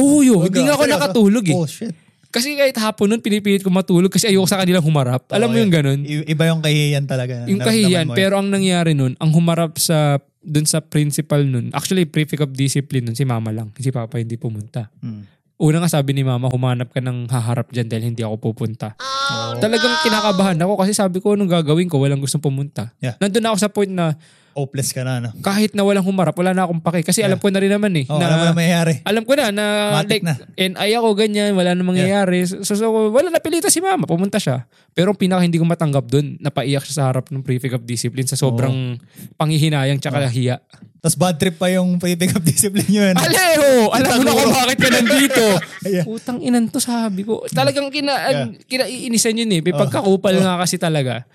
Oo, 0.04 0.20
yo. 0.20 0.44
Wag 0.44 0.52
Hindi 0.52 0.68
nga 0.68 0.76
ako 0.76 0.84
nakatulog 0.84 1.44
eh. 1.48 1.56
Oh, 1.56 1.64
shit. 1.64 1.96
Kasi 2.32 2.56
kahit 2.56 2.72
hapon 2.80 3.12
nun, 3.12 3.20
pinipilit 3.20 3.60
ko 3.60 3.68
matulog 3.68 4.08
kasi 4.08 4.32
ayoko 4.32 4.48
sa 4.48 4.56
kanilang 4.56 4.80
humarap. 4.80 5.28
Alam 5.28 5.52
mo 5.52 5.56
Oo, 5.60 5.62
yung 5.62 5.68
yun. 5.68 5.76
ganun? 5.76 6.00
Iba 6.08 6.48
yung 6.48 6.64
kahihiyan 6.64 7.04
talaga. 7.04 7.44
Yung 7.44 7.60
kahiyan. 7.60 8.08
mo. 8.08 8.16
Pero 8.16 8.40
ang 8.40 8.48
nangyari 8.48 8.96
nun, 8.96 9.12
ang 9.20 9.30
humarap 9.36 9.76
sa 9.76 10.16
dun 10.42 10.64
sa 10.64 10.80
principal 10.82 11.44
nun, 11.44 11.70
actually 11.76 12.08
prefect 12.08 12.40
of 12.40 12.50
discipline 12.56 13.04
nun, 13.04 13.14
si 13.14 13.28
mama 13.28 13.52
lang. 13.52 13.70
Si 13.76 13.92
papa 13.92 14.16
hindi 14.16 14.40
pumunta. 14.40 14.88
Hmm. 15.04 15.28
Una 15.62 15.78
nga 15.78 15.92
sabi 15.92 16.10
ni 16.16 16.26
mama, 16.26 16.50
humanap 16.50 16.90
ka 16.90 16.98
ng 16.98 17.30
haharap 17.30 17.70
dyan 17.70 17.86
dahil 17.86 18.10
hindi 18.10 18.26
ako 18.26 18.50
pupunta. 18.50 18.98
Oh. 18.98 19.54
Talagang 19.62 19.94
kinakabahan 20.02 20.58
ako 20.58 20.74
kasi 20.74 20.90
sabi 20.90 21.22
ko, 21.22 21.38
anong 21.38 21.52
gagawin 21.52 21.86
ko? 21.86 22.02
Walang 22.02 22.18
gustong 22.18 22.42
pumunta. 22.42 22.90
Yeah. 22.98 23.14
Nandun 23.22 23.46
na 23.46 23.54
ako 23.54 23.58
sa 23.62 23.70
point 23.70 23.92
na 23.92 24.18
Hopeless 24.52 24.92
ka 24.92 25.00
na, 25.00 25.18
no? 25.18 25.28
kahit 25.40 25.72
na 25.72 25.80
walang 25.82 26.04
humarap, 26.04 26.36
wala 26.36 26.52
na 26.52 26.68
akong 26.68 26.80
pake. 26.80 27.08
Kasi 27.08 27.24
alam 27.24 27.40
ko 27.40 27.48
na 27.48 27.58
rin 27.60 27.72
naman 27.72 27.92
eh. 27.96 28.04
Oh, 28.08 28.20
na, 28.20 28.28
alam 28.28 28.36
mo 28.36 28.44
na 28.48 28.54
mayayari. 28.56 28.94
alam 29.04 29.22
ko 29.24 29.32
na 29.32 29.48
na 29.48 29.64
like, 30.04 30.20
na. 30.20 30.36
NI 30.54 30.90
ako 30.96 31.08
ganyan, 31.16 31.56
wala 31.56 31.72
na 31.72 31.80
mangyayari. 31.80 32.44
So, 32.44 32.62
so, 32.62 32.86
wala 32.88 33.32
napilita 33.32 33.72
si 33.72 33.80
mama, 33.80 34.04
pumunta 34.04 34.36
siya. 34.36 34.68
Pero 34.92 35.12
ang 35.12 35.18
pinaka 35.18 35.40
hindi 35.40 35.56
ko 35.56 35.64
matanggap 35.64 36.04
doon, 36.04 36.36
napaiyak 36.38 36.84
siya 36.84 36.94
sa 37.00 37.04
harap 37.08 37.32
ng 37.32 37.40
prefect 37.40 37.80
of 37.80 37.84
discipline 37.88 38.28
sa 38.28 38.36
sobrang 38.36 39.00
panghihinayang 39.40 39.96
tsaka 39.98 40.28
hiya. 40.28 40.60
Tapos 41.02 41.18
bad 41.18 41.34
trip 41.34 41.58
pa 41.58 41.66
yung 41.66 41.98
pick 41.98 42.30
up 42.30 42.44
discipline 42.46 42.86
yun. 42.86 43.14
Aleho! 43.18 43.90
Alam 43.90 44.22
mo 44.22 44.22
na 44.22 44.32
kung 44.38 44.54
bakit 44.54 44.78
ka 44.78 44.88
nandito. 44.88 45.44
Yeah. 45.82 46.06
Utang 46.06 46.38
inan 46.38 46.70
to 46.70 46.78
sabi 46.78 47.26
ko. 47.26 47.42
Talagang 47.50 47.90
kina, 47.90 48.14
Yeah. 48.14 48.46
kinaiinisan 48.70 49.34
yun 49.34 49.50
eh. 49.50 49.60
May 49.60 49.74
pagkakupal 49.74 50.38
nga 50.38 50.62
kasi 50.62 50.78
talaga. 50.78 51.26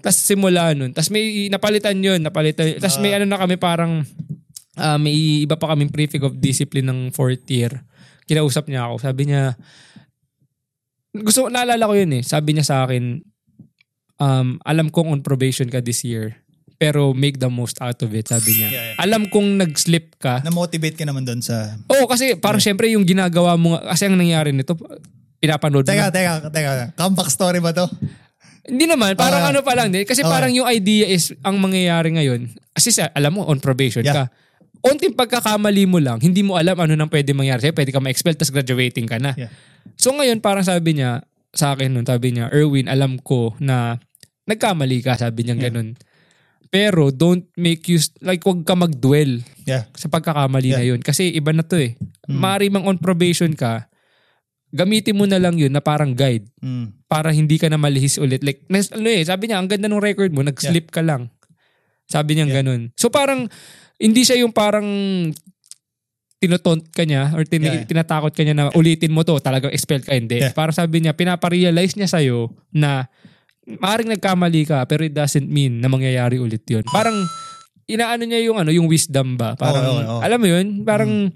Tapos 0.00 0.18
simula 0.20 0.76
nun. 0.76 0.92
Tapos 0.92 1.10
may 1.10 1.48
napalitan 1.48 1.96
yun. 1.98 2.20
Napalitan. 2.20 2.76
Tapos 2.78 3.00
may 3.00 3.16
ano 3.16 3.24
na 3.24 3.40
kami 3.40 3.56
parang 3.56 4.04
ah, 4.76 5.00
may 5.00 5.44
iba 5.44 5.56
pa 5.56 5.72
kaming 5.72 5.90
prefect 5.90 6.24
of 6.24 6.36
discipline 6.38 6.86
ng 6.86 7.00
fourth 7.10 7.44
year. 7.48 7.84
Kinausap 8.28 8.68
niya 8.68 8.90
ako. 8.90 9.00
Sabi 9.00 9.22
niya, 9.32 9.54
gusto, 11.16 11.48
naalala 11.48 11.88
ko 11.88 11.94
yun 11.96 12.12
eh. 12.20 12.22
Sabi 12.26 12.52
niya 12.52 12.66
sa 12.66 12.76
akin, 12.84 13.22
um, 14.20 14.60
alam 14.66 14.92
kong 14.92 15.08
on 15.16 15.20
probation 15.24 15.70
ka 15.70 15.80
this 15.80 16.04
year. 16.04 16.36
Pero 16.76 17.16
make 17.16 17.40
the 17.40 17.48
most 17.48 17.80
out 17.80 17.96
of 18.04 18.12
it, 18.12 18.28
sabi 18.28 18.60
niya. 18.60 18.68
Yeah, 18.68 18.84
yeah. 18.92 18.96
Alam 19.00 19.32
kong 19.32 19.56
nag-slip 19.56 20.20
ka. 20.20 20.44
Na-motivate 20.44 20.92
ka 20.92 21.08
naman 21.08 21.24
doon 21.24 21.40
sa... 21.40 21.72
Oo, 21.88 22.04
kasi 22.04 22.36
parang 22.36 22.60
syempre 22.60 22.92
yung 22.92 23.08
ginagawa 23.08 23.56
mo, 23.56 23.80
kasi 23.80 24.04
ang 24.04 24.20
nangyari 24.20 24.52
nito, 24.52 24.76
pinapanood 25.40 25.88
mo. 25.88 25.92
Teka, 25.94 26.12
teka, 26.12 26.52
teka. 26.52 26.92
Comeback 26.92 27.32
story 27.32 27.64
ba 27.64 27.72
to? 27.72 27.88
Hindi 28.66 28.84
naman, 28.90 29.14
parang 29.14 29.46
Ah. 29.46 29.50
ano 29.54 29.62
pa 29.62 29.78
lang 29.78 29.94
din. 29.94 30.02
Kasi 30.02 30.26
Okay. 30.26 30.30
parang 30.30 30.50
yung 30.50 30.66
idea 30.66 31.06
is, 31.06 31.30
ang 31.40 31.62
mangyayari 31.62 32.10
ngayon, 32.12 32.50
kasi 32.74 32.90
sa, 32.90 33.08
alam 33.14 33.38
mo, 33.38 33.46
on 33.46 33.62
probation 33.62 34.02
Yeah. 34.02 34.26
ka. 34.26 34.34
Onting 34.82 35.14
pagkakamali 35.14 35.86
mo 35.86 35.98
lang, 35.98 36.18
hindi 36.18 36.42
mo 36.42 36.58
alam 36.58 36.74
ano 36.78 36.94
nang 36.94 37.10
pwede 37.10 37.30
mangyari 37.30 37.62
sa'yo. 37.62 37.74
Pwede 37.74 37.94
ka 37.94 38.02
ma-expel, 38.02 38.34
tapos 38.34 38.50
graduating 38.50 39.06
ka 39.06 39.18
na. 39.18 39.34
Yeah. 39.38 39.50
So 39.94 40.14
ngayon, 40.14 40.42
parang 40.42 40.66
sabi 40.66 40.98
niya, 40.98 41.22
sa 41.54 41.72
akin 41.72 41.94
nun, 41.94 42.06
sabi 42.06 42.34
niya, 42.34 42.50
Erwin, 42.52 42.86
alam 42.86 43.16
ko 43.22 43.54
na 43.58 43.96
nagkamali 44.44 45.02
ka, 45.02 45.14
sabi 45.16 45.46
niya 45.46 45.56
Yeah. 45.56 45.64
ganun. 45.70 45.88
Pero 46.66 47.14
don't 47.14 47.46
make 47.54 47.86
you, 47.86 47.98
like, 48.20 48.42
wag 48.42 48.66
ka 48.66 48.74
mag-dwell 48.74 49.40
Yeah. 49.62 49.86
sa 49.94 50.10
pagkakamali 50.10 50.74
na 50.74 50.82
Yeah. 50.82 50.94
yun. 50.94 51.00
Kasi 51.00 51.30
iba 51.30 51.54
na 51.54 51.62
to 51.62 51.78
eh. 51.78 51.94
Mm. 52.26 52.38
Maaari 52.42 52.66
mang 52.68 52.84
on 52.84 52.98
probation 52.98 53.54
ka, 53.54 53.86
gamitin 54.76 55.16
mo 55.16 55.24
na 55.24 55.40
lang 55.40 55.56
yun 55.56 55.72
na 55.72 55.80
parang 55.80 56.12
guide 56.12 56.44
Mm. 56.60 57.08
para 57.08 57.32
hindi 57.32 57.56
ka 57.56 57.66
na 57.66 57.76
malihis 57.76 58.16
ulit. 58.16 58.44
Like, 58.44 58.68
nas, 58.68 58.92
ano 58.92 59.08
eh, 59.08 59.24
sabi 59.24 59.48
niya, 59.48 59.56
ang 59.56 59.66
ganda 59.66 59.88
ng 59.88 59.98
record 59.98 60.30
mo, 60.30 60.44
nag-slip 60.44 60.92
ka 60.92 61.00
lang. 61.00 61.32
Sabi 62.04 62.36
niya 62.36 62.46
Yeah. 62.46 62.56
ganun. 62.60 62.82
So 62.94 63.08
parang, 63.08 63.48
hindi 63.96 64.22
siya 64.22 64.38
yung 64.38 64.52
parang 64.52 64.84
tinotont 66.36 66.84
ka 66.92 67.02
niya 67.02 67.32
or 67.32 67.42
tin- 67.42 67.64
Yeah. 67.64 67.88
tinatakot 67.88 68.30
ka 68.30 68.44
niya 68.44 68.52
na 68.52 68.68
ulitin 68.70 69.08
mo 69.08 69.24
to, 69.24 69.40
talagang 69.40 69.72
expel 69.72 70.04
ka. 70.04 70.12
Hindi. 70.12 70.38
Yeah. 70.38 70.52
Parang 70.52 70.76
sabi 70.76 71.00
niya, 71.00 71.16
pinaparealize 71.16 71.96
niya 71.96 72.06
sa'yo 72.06 72.52
na 72.70 73.08
maaaring 73.66 74.12
nagkamali 74.12 74.62
ka 74.62 74.84
pero 74.84 75.02
it 75.02 75.10
doesn't 75.10 75.48
mean 75.48 75.80
na 75.80 75.88
mangyayari 75.88 76.36
ulit 76.36 76.62
yun. 76.68 76.84
Parang 76.86 77.16
inaano 77.88 78.22
niya 78.22 78.44
yung 78.44 78.60
ano, 78.60 78.68
yung 78.68 78.86
wisdom 78.86 79.34
ba? 79.34 79.56
Parang, 79.56 79.82
Oo, 79.82 79.96
oo, 79.96 80.10
oo. 80.12 80.20
alam 80.20 80.38
mo 80.38 80.46
yun? 80.46 80.84
Parang 80.84 81.32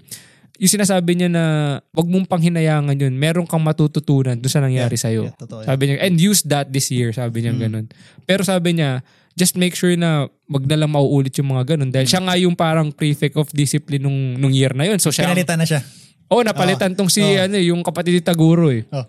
yung 0.61 0.69
sinasabi 0.71 1.17
niya 1.17 1.25
na 1.25 1.43
wag 1.89 2.05
mong 2.05 2.29
panghinayangan 2.29 2.93
yun, 2.93 3.17
meron 3.17 3.49
kang 3.49 3.65
matututunan 3.65 4.37
doon 4.37 4.53
sa 4.53 4.61
nangyari 4.61 4.93
sa'yo. 4.93 5.33
Yeah, 5.33 5.35
totoo 5.35 5.65
yan. 5.65 5.67
Sabi 5.67 5.81
niya, 5.89 5.95
and 6.05 6.15
use 6.15 6.45
that 6.45 6.69
this 6.69 6.93
year, 6.93 7.09
sabi 7.09 7.41
niya 7.41 7.57
Mm. 7.57 7.61
ganun. 7.65 7.85
Pero 8.23 8.45
sabi 8.45 8.77
niya, 8.77 9.01
just 9.33 9.57
make 9.57 9.73
sure 9.73 9.89
na 9.95 10.29
wag 10.45 10.69
na 10.69 10.77
lang 10.77 10.93
mauulit 10.93 11.33
yung 11.33 11.49
mga 11.49 11.73
ganun. 11.73 11.89
Dahil 11.89 12.05
siya 12.05 12.21
nga 12.21 12.37
yung 12.37 12.53
parang 12.53 12.93
prefect 12.93 13.33
of 13.35 13.49
discipline 13.49 14.05
nung, 14.05 14.37
nung 14.37 14.53
year 14.53 14.69
na 14.71 14.85
yun. 14.85 15.01
So 15.01 15.09
siya, 15.09 15.25
Pinalitan 15.25 15.57
na 15.57 15.65
siya. 15.65 15.81
oh 16.29 16.45
napalitan 16.45 16.93
tong 16.93 17.09
si, 17.09 17.25
Oo. 17.25 17.41
ano, 17.41 17.57
yung 17.57 17.81
kapatid 17.81 18.13
ni 18.13 18.21
Taguro 18.21 18.69
eh. 18.69 18.85
Oh. 18.93 19.01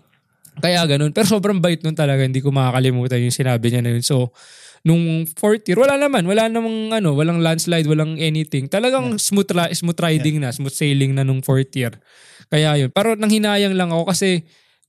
Kaya 0.59 0.85
ganun. 0.85 1.15
Pero 1.15 1.25
sobrang 1.25 1.57
bait 1.57 1.81
nun 1.81 1.97
talaga. 1.97 2.21
Hindi 2.21 2.43
ko 2.43 2.53
makakalimutan 2.53 3.23
yung 3.23 3.33
sinabi 3.33 3.73
niya 3.73 3.81
na 3.81 3.95
yun. 3.97 4.03
So, 4.05 4.35
nung 4.83 5.25
fourth 5.39 5.63
year, 5.65 5.79
wala 5.79 5.95
naman. 5.95 6.27
Wala 6.27 6.51
namang 6.51 6.91
ano, 6.91 7.15
walang 7.15 7.39
landslide, 7.39 7.87
walang 7.87 8.19
anything. 8.19 8.67
Talagang 8.67 9.15
smooth, 9.17 9.49
ra- 9.55 9.71
smooth 9.71 9.97
riding 9.97 10.43
na, 10.43 10.51
smooth 10.51 10.75
sailing 10.75 11.15
na 11.15 11.23
nung 11.23 11.39
fourth 11.39 11.71
year. 11.73 11.95
Kaya 12.51 12.75
yun. 12.77 12.89
Pero 12.91 13.15
nang 13.15 13.31
hinayang 13.31 13.73
lang 13.73 13.89
ako 13.89 14.11
kasi 14.11 14.43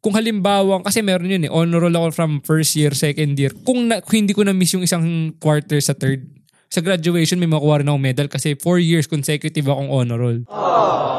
kung 0.04 0.12
halimbawa, 0.12 0.85
kasi 0.85 1.00
meron 1.00 1.33
yun 1.33 1.49
eh, 1.49 1.52
honor 1.52 1.80
roll 1.88 1.97
ako 1.97 2.12
from 2.12 2.33
first 2.44 2.76
year, 2.76 2.92
second 2.92 3.40
year. 3.40 3.54
Kung, 3.64 3.88
na, 3.88 4.04
kung 4.04 4.21
hindi 4.21 4.37
ko 4.37 4.44
na-miss 4.44 4.76
yung 4.76 4.85
isang 4.85 5.33
quarter 5.40 5.80
sa 5.80 5.97
third, 5.97 6.28
sa 6.68 6.83
graduation 6.83 7.38
may 7.38 7.47
makuha 7.47 7.80
rin 7.80 7.88
akong 7.88 8.02
medal 8.02 8.26
kasi 8.26 8.59
four 8.59 8.83
years 8.83 9.06
consecutive 9.06 9.64
akong 9.71 9.88
honor 9.94 10.18
roll. 10.18 10.38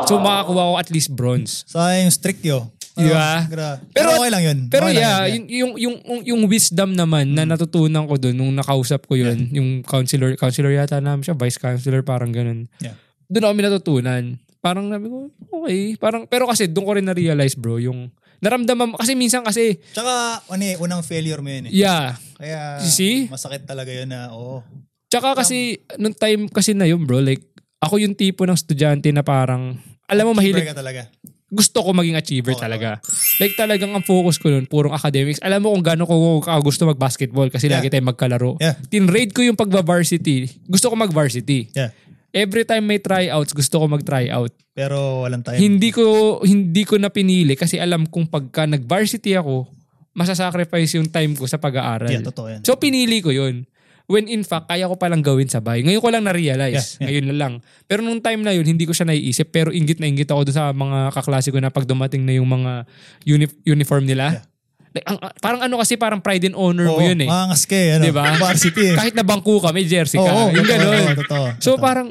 So 0.06 0.20
makakuha 0.20 0.62
ako 0.70 0.76
at 0.78 0.92
least 0.92 1.16
bronze. 1.16 1.64
So, 1.66 1.80
yung 1.80 2.12
strict 2.12 2.44
yo. 2.44 2.75
Di 2.96 3.12
ba? 3.12 3.44
gra- 3.46 3.78
Pero- 3.92 4.08
Pero, 4.08 4.10
okay 4.18 4.32
lang 4.32 4.44
yun. 4.44 4.58
Pero 4.68 4.86
okay 4.88 4.96
yeah, 4.96 5.28
yun, 5.28 5.44
yung, 5.44 5.46
yung, 5.46 5.72
yung, 5.76 5.96
yung, 6.02 6.22
yung 6.26 6.42
wisdom 6.48 6.96
naman 6.96 7.36
na 7.36 7.44
natutunan 7.44 8.08
ko 8.08 8.16
doon 8.16 8.34
nung 8.34 8.54
nakausap 8.54 9.04
ko 9.04 9.20
yun, 9.20 9.52
yung 9.52 9.84
counselor, 9.84 10.34
counselor 10.36 10.72
yata 10.72 10.98
namin 10.98 11.22
siya, 11.22 11.36
vice 11.36 11.60
counselor, 11.60 12.02
parang 12.02 12.32
ganun. 12.32 12.72
Yeah. 12.80 12.96
Doon 13.28 13.44
ako 13.44 13.54
may 13.54 13.66
natutunan. 13.66 14.24
Parang 14.60 14.88
nabi 14.88 15.06
ko, 15.06 15.30
okay. 15.52 15.94
Parang, 15.96 16.24
pero 16.26 16.48
kasi 16.48 16.66
doon 16.66 16.86
ko 16.86 16.92
rin 16.96 17.06
na-realize 17.06 17.54
bro, 17.54 17.78
yung 17.78 18.10
naramdaman, 18.40 18.96
kasi 18.96 19.12
minsan 19.14 19.44
kasi, 19.44 19.76
Tsaka, 19.92 20.42
ano 20.46 20.64
eh, 20.64 20.76
unang 20.78 21.04
failure 21.04 21.40
mo 21.40 21.52
yun 21.52 21.68
eh. 21.68 21.72
yeah. 21.76 22.16
Kaya, 22.36 22.80
You 22.80 22.90
see? 22.90 23.28
masakit 23.28 23.68
talaga 23.68 23.92
yun 23.92 24.08
na, 24.08 24.32
oo. 24.32 24.64
Tsaka 25.06 25.36
kasi, 25.36 25.84
nung 25.96 26.16
time 26.16 26.48
kasi 26.48 26.72
na 26.72 26.88
yun 26.88 27.04
bro, 27.04 27.20
like, 27.20 27.44
ako 27.78 28.00
yung 28.00 28.16
tipo 28.16 28.44
ng 28.44 28.56
estudyante 28.56 29.12
na 29.12 29.22
parang, 29.22 29.78
alam 30.06 30.24
mo, 30.26 30.34
mahilig, 30.34 30.66
ka 30.66 30.74
talaga. 30.74 31.12
Gusto 31.46 31.86
ko 31.86 31.94
maging 31.94 32.18
achiever 32.18 32.58
Oo, 32.58 32.60
talaga. 32.60 32.98
Like 33.38 33.54
talagang 33.54 33.94
ang 33.94 34.02
focus 34.02 34.42
ko 34.42 34.50
nun, 34.50 34.66
purong 34.66 34.92
academics. 34.92 35.38
Alam 35.46 35.62
mo 35.62 35.78
kung 35.78 35.86
gaano 35.86 36.04
ko 36.04 36.42
gusto 36.60 36.90
mag-basketball 36.90 37.54
kasi 37.54 37.70
Yeah. 37.70 37.78
lagi 37.80 37.94
tayong 37.94 38.10
magkalaro. 38.10 38.58
Yeah. 38.58 38.76
Tinrade 38.90 39.32
ko 39.32 39.46
yung 39.46 39.56
pagba-varsity. 39.56 40.66
Gusto 40.66 40.90
ko 40.90 40.96
mag-varsity. 40.98 41.70
Yeah. 41.72 41.94
Every 42.36 42.68
time 42.68 42.84
may 42.84 43.00
tryouts, 43.00 43.56
gusto 43.56 43.80
ko 43.80 43.86
mag-tryout. 43.88 44.52
Pero 44.76 45.24
walang 45.24 45.46
time. 45.46 45.56
Hindi 45.56 45.94
ko 45.96 46.04
hindi 46.44 46.84
ko 46.84 47.00
na 47.00 47.08
pinili 47.08 47.56
kasi 47.56 47.80
alam 47.80 48.04
kong 48.04 48.28
pagka 48.28 48.68
nag-varsity 48.68 49.38
ako, 49.40 49.70
masasacrifice 50.12 50.98
yung 50.98 51.08
time 51.08 51.36
ko 51.36 51.46
sa 51.46 51.56
pag-aaral. 51.56 52.12
Yeah, 52.12 52.26
totoo 52.26 52.48
yan. 52.50 52.62
So 52.66 52.76
pinili 52.76 53.22
ko 53.22 53.32
yun. 53.32 53.64
When 54.06 54.26
in 54.26 54.42
fact, 54.42 54.70
kaya 54.70 54.86
ko 54.86 54.94
palang 54.96 55.20
gawin 55.20 55.50
sabay. 55.50 55.82
Ngayon 55.82 55.98
ko 55.98 56.10
lang 56.14 56.24
na-realize. 56.24 57.02
Yeah, 57.02 57.02
yeah. 57.02 57.06
Ngayon 57.10 57.26
na 57.26 57.36
lang. 57.36 57.54
Pero 57.86 58.06
nung 58.06 58.22
time 58.22 58.42
na 58.42 58.54
yun, 58.54 58.62
hindi 58.64 58.86
ko 58.86 58.94
siya 58.94 59.10
naiisip. 59.10 59.50
Pero 59.50 59.74
ingit 59.74 59.98
na 59.98 60.06
ingit 60.06 60.30
ako 60.30 60.46
doon 60.46 60.56
sa 60.56 60.70
mga 60.70 61.10
kaklase 61.10 61.50
ko 61.50 61.58
na 61.58 61.74
pag 61.74 61.84
dumating 61.84 62.22
na 62.22 62.38
yung 62.38 62.46
mga 62.46 62.86
uni- 63.26 63.58
uniform 63.66 64.06
nila. 64.06 64.38
Yeah. 64.38 64.46
Like, 64.94 65.06
ang, 65.10 65.18
parang 65.42 65.62
ano 65.62 65.76
kasi, 65.76 65.98
parang 65.98 66.22
pride 66.22 66.46
and 66.46 66.56
honor 66.56 66.88
mo 66.88 67.02
Oo, 67.02 67.04
yun 67.04 67.20
eh. 67.20 67.28
Mangas 67.28 67.66
ka 67.66 67.76
ano, 67.76 68.04
Diba? 68.06 68.24
varsity 68.40 68.94
eh. 68.94 68.96
Kahit 68.96 69.12
na 69.12 69.26
bangko 69.26 69.60
ka, 69.60 69.74
may 69.74 69.84
jersey 69.84 70.16
ka. 70.16 70.24
Oo, 70.24 70.54
yung 70.54 70.64
totoo, 70.64 70.72
ganun. 70.72 70.96
totoo, 70.96 71.20
totoo, 71.20 71.46
So 71.60 71.70
totoo. 71.76 71.84
parang, 71.84 72.08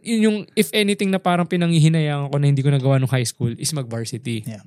yun 0.00 0.20
yung, 0.22 0.36
if 0.54 0.72
anything 0.72 1.10
na 1.10 1.20
parang 1.20 1.44
pinanghihinayangan 1.44 2.30
ko 2.30 2.36
na 2.38 2.46
hindi 2.48 2.62
ko 2.62 2.72
nagawa 2.72 2.96
nung 2.96 3.12
high 3.12 3.26
school 3.26 3.52
is 3.58 3.68
mag-varsity. 3.70 4.40
Yeah. 4.46 4.64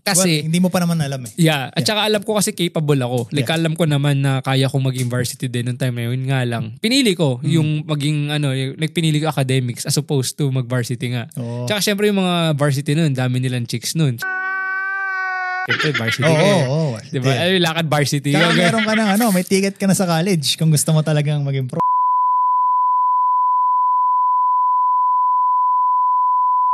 Kasi, 0.00 0.40
Well, 0.40 0.46
hindi 0.48 0.58
mo 0.58 0.68
pa 0.68 0.78
naman 0.78 0.96
alam 0.98 1.20
eh. 1.24 1.32
Yeah. 1.36 1.68
At 1.68 1.84
saka 1.84 2.04
alam 2.04 2.20
ko 2.20 2.34
kasi 2.34 2.50
capable 2.50 2.96
ako. 2.98 3.28
Like 3.28 3.48
alam 3.48 3.72
ko 3.72 3.84
naman 3.84 4.20
na 4.20 4.40
kaya 4.40 4.66
kong 4.66 4.88
maging 4.88 5.06
varsity 5.06 5.46
din 5.46 5.64
nung 5.64 5.76
time 5.76 5.92
na 5.92 6.08
yun. 6.08 6.20
Nga 6.24 6.40
lang. 6.44 6.64
Pinili 6.78 7.12
ko 7.12 7.36
Hmm. 7.36 7.46
yung 7.46 7.68
maging 7.84 8.18
ano, 8.30 8.50
yung, 8.50 8.74
nagpinili 8.74 9.18
ko 9.18 9.28
academics 9.28 9.84
as 9.84 9.94
opposed 9.94 10.34
to 10.34 10.48
mag-varsity 10.48 11.12
nga. 11.12 11.28
Oo. 11.34 11.64
Tsaka 11.64 11.80
syempre 11.80 12.06
yung 12.06 12.18
mga 12.18 12.54
varsity 12.54 12.92
nun, 12.92 13.12
dami 13.12 13.38
nilang 13.38 13.64
chicks 13.64 13.92
nun. 13.92 14.16
Syempre 15.68 15.92
varsity 15.94 16.24
Oo, 16.24 16.32
eh. 16.32 16.54
oo. 16.64 16.64
oo. 16.64 16.96
Diba? 17.04 17.28
Ay, 17.28 17.60
lakad 17.60 17.86
varsity. 17.86 18.32
Yung- 18.32 18.56
meron 18.56 18.82
ka 18.82 18.94
ng 18.94 19.10
ano, 19.14 19.28
may 19.28 19.44
ticket 19.44 19.76
ka 19.76 19.84
na 19.84 19.92
sa 19.92 20.04
college 20.04 20.56
kung 20.56 20.72
gusto 20.72 20.90
mo 20.90 21.02
talagang 21.02 21.44
maging 21.44 21.68
pro. 21.68 21.76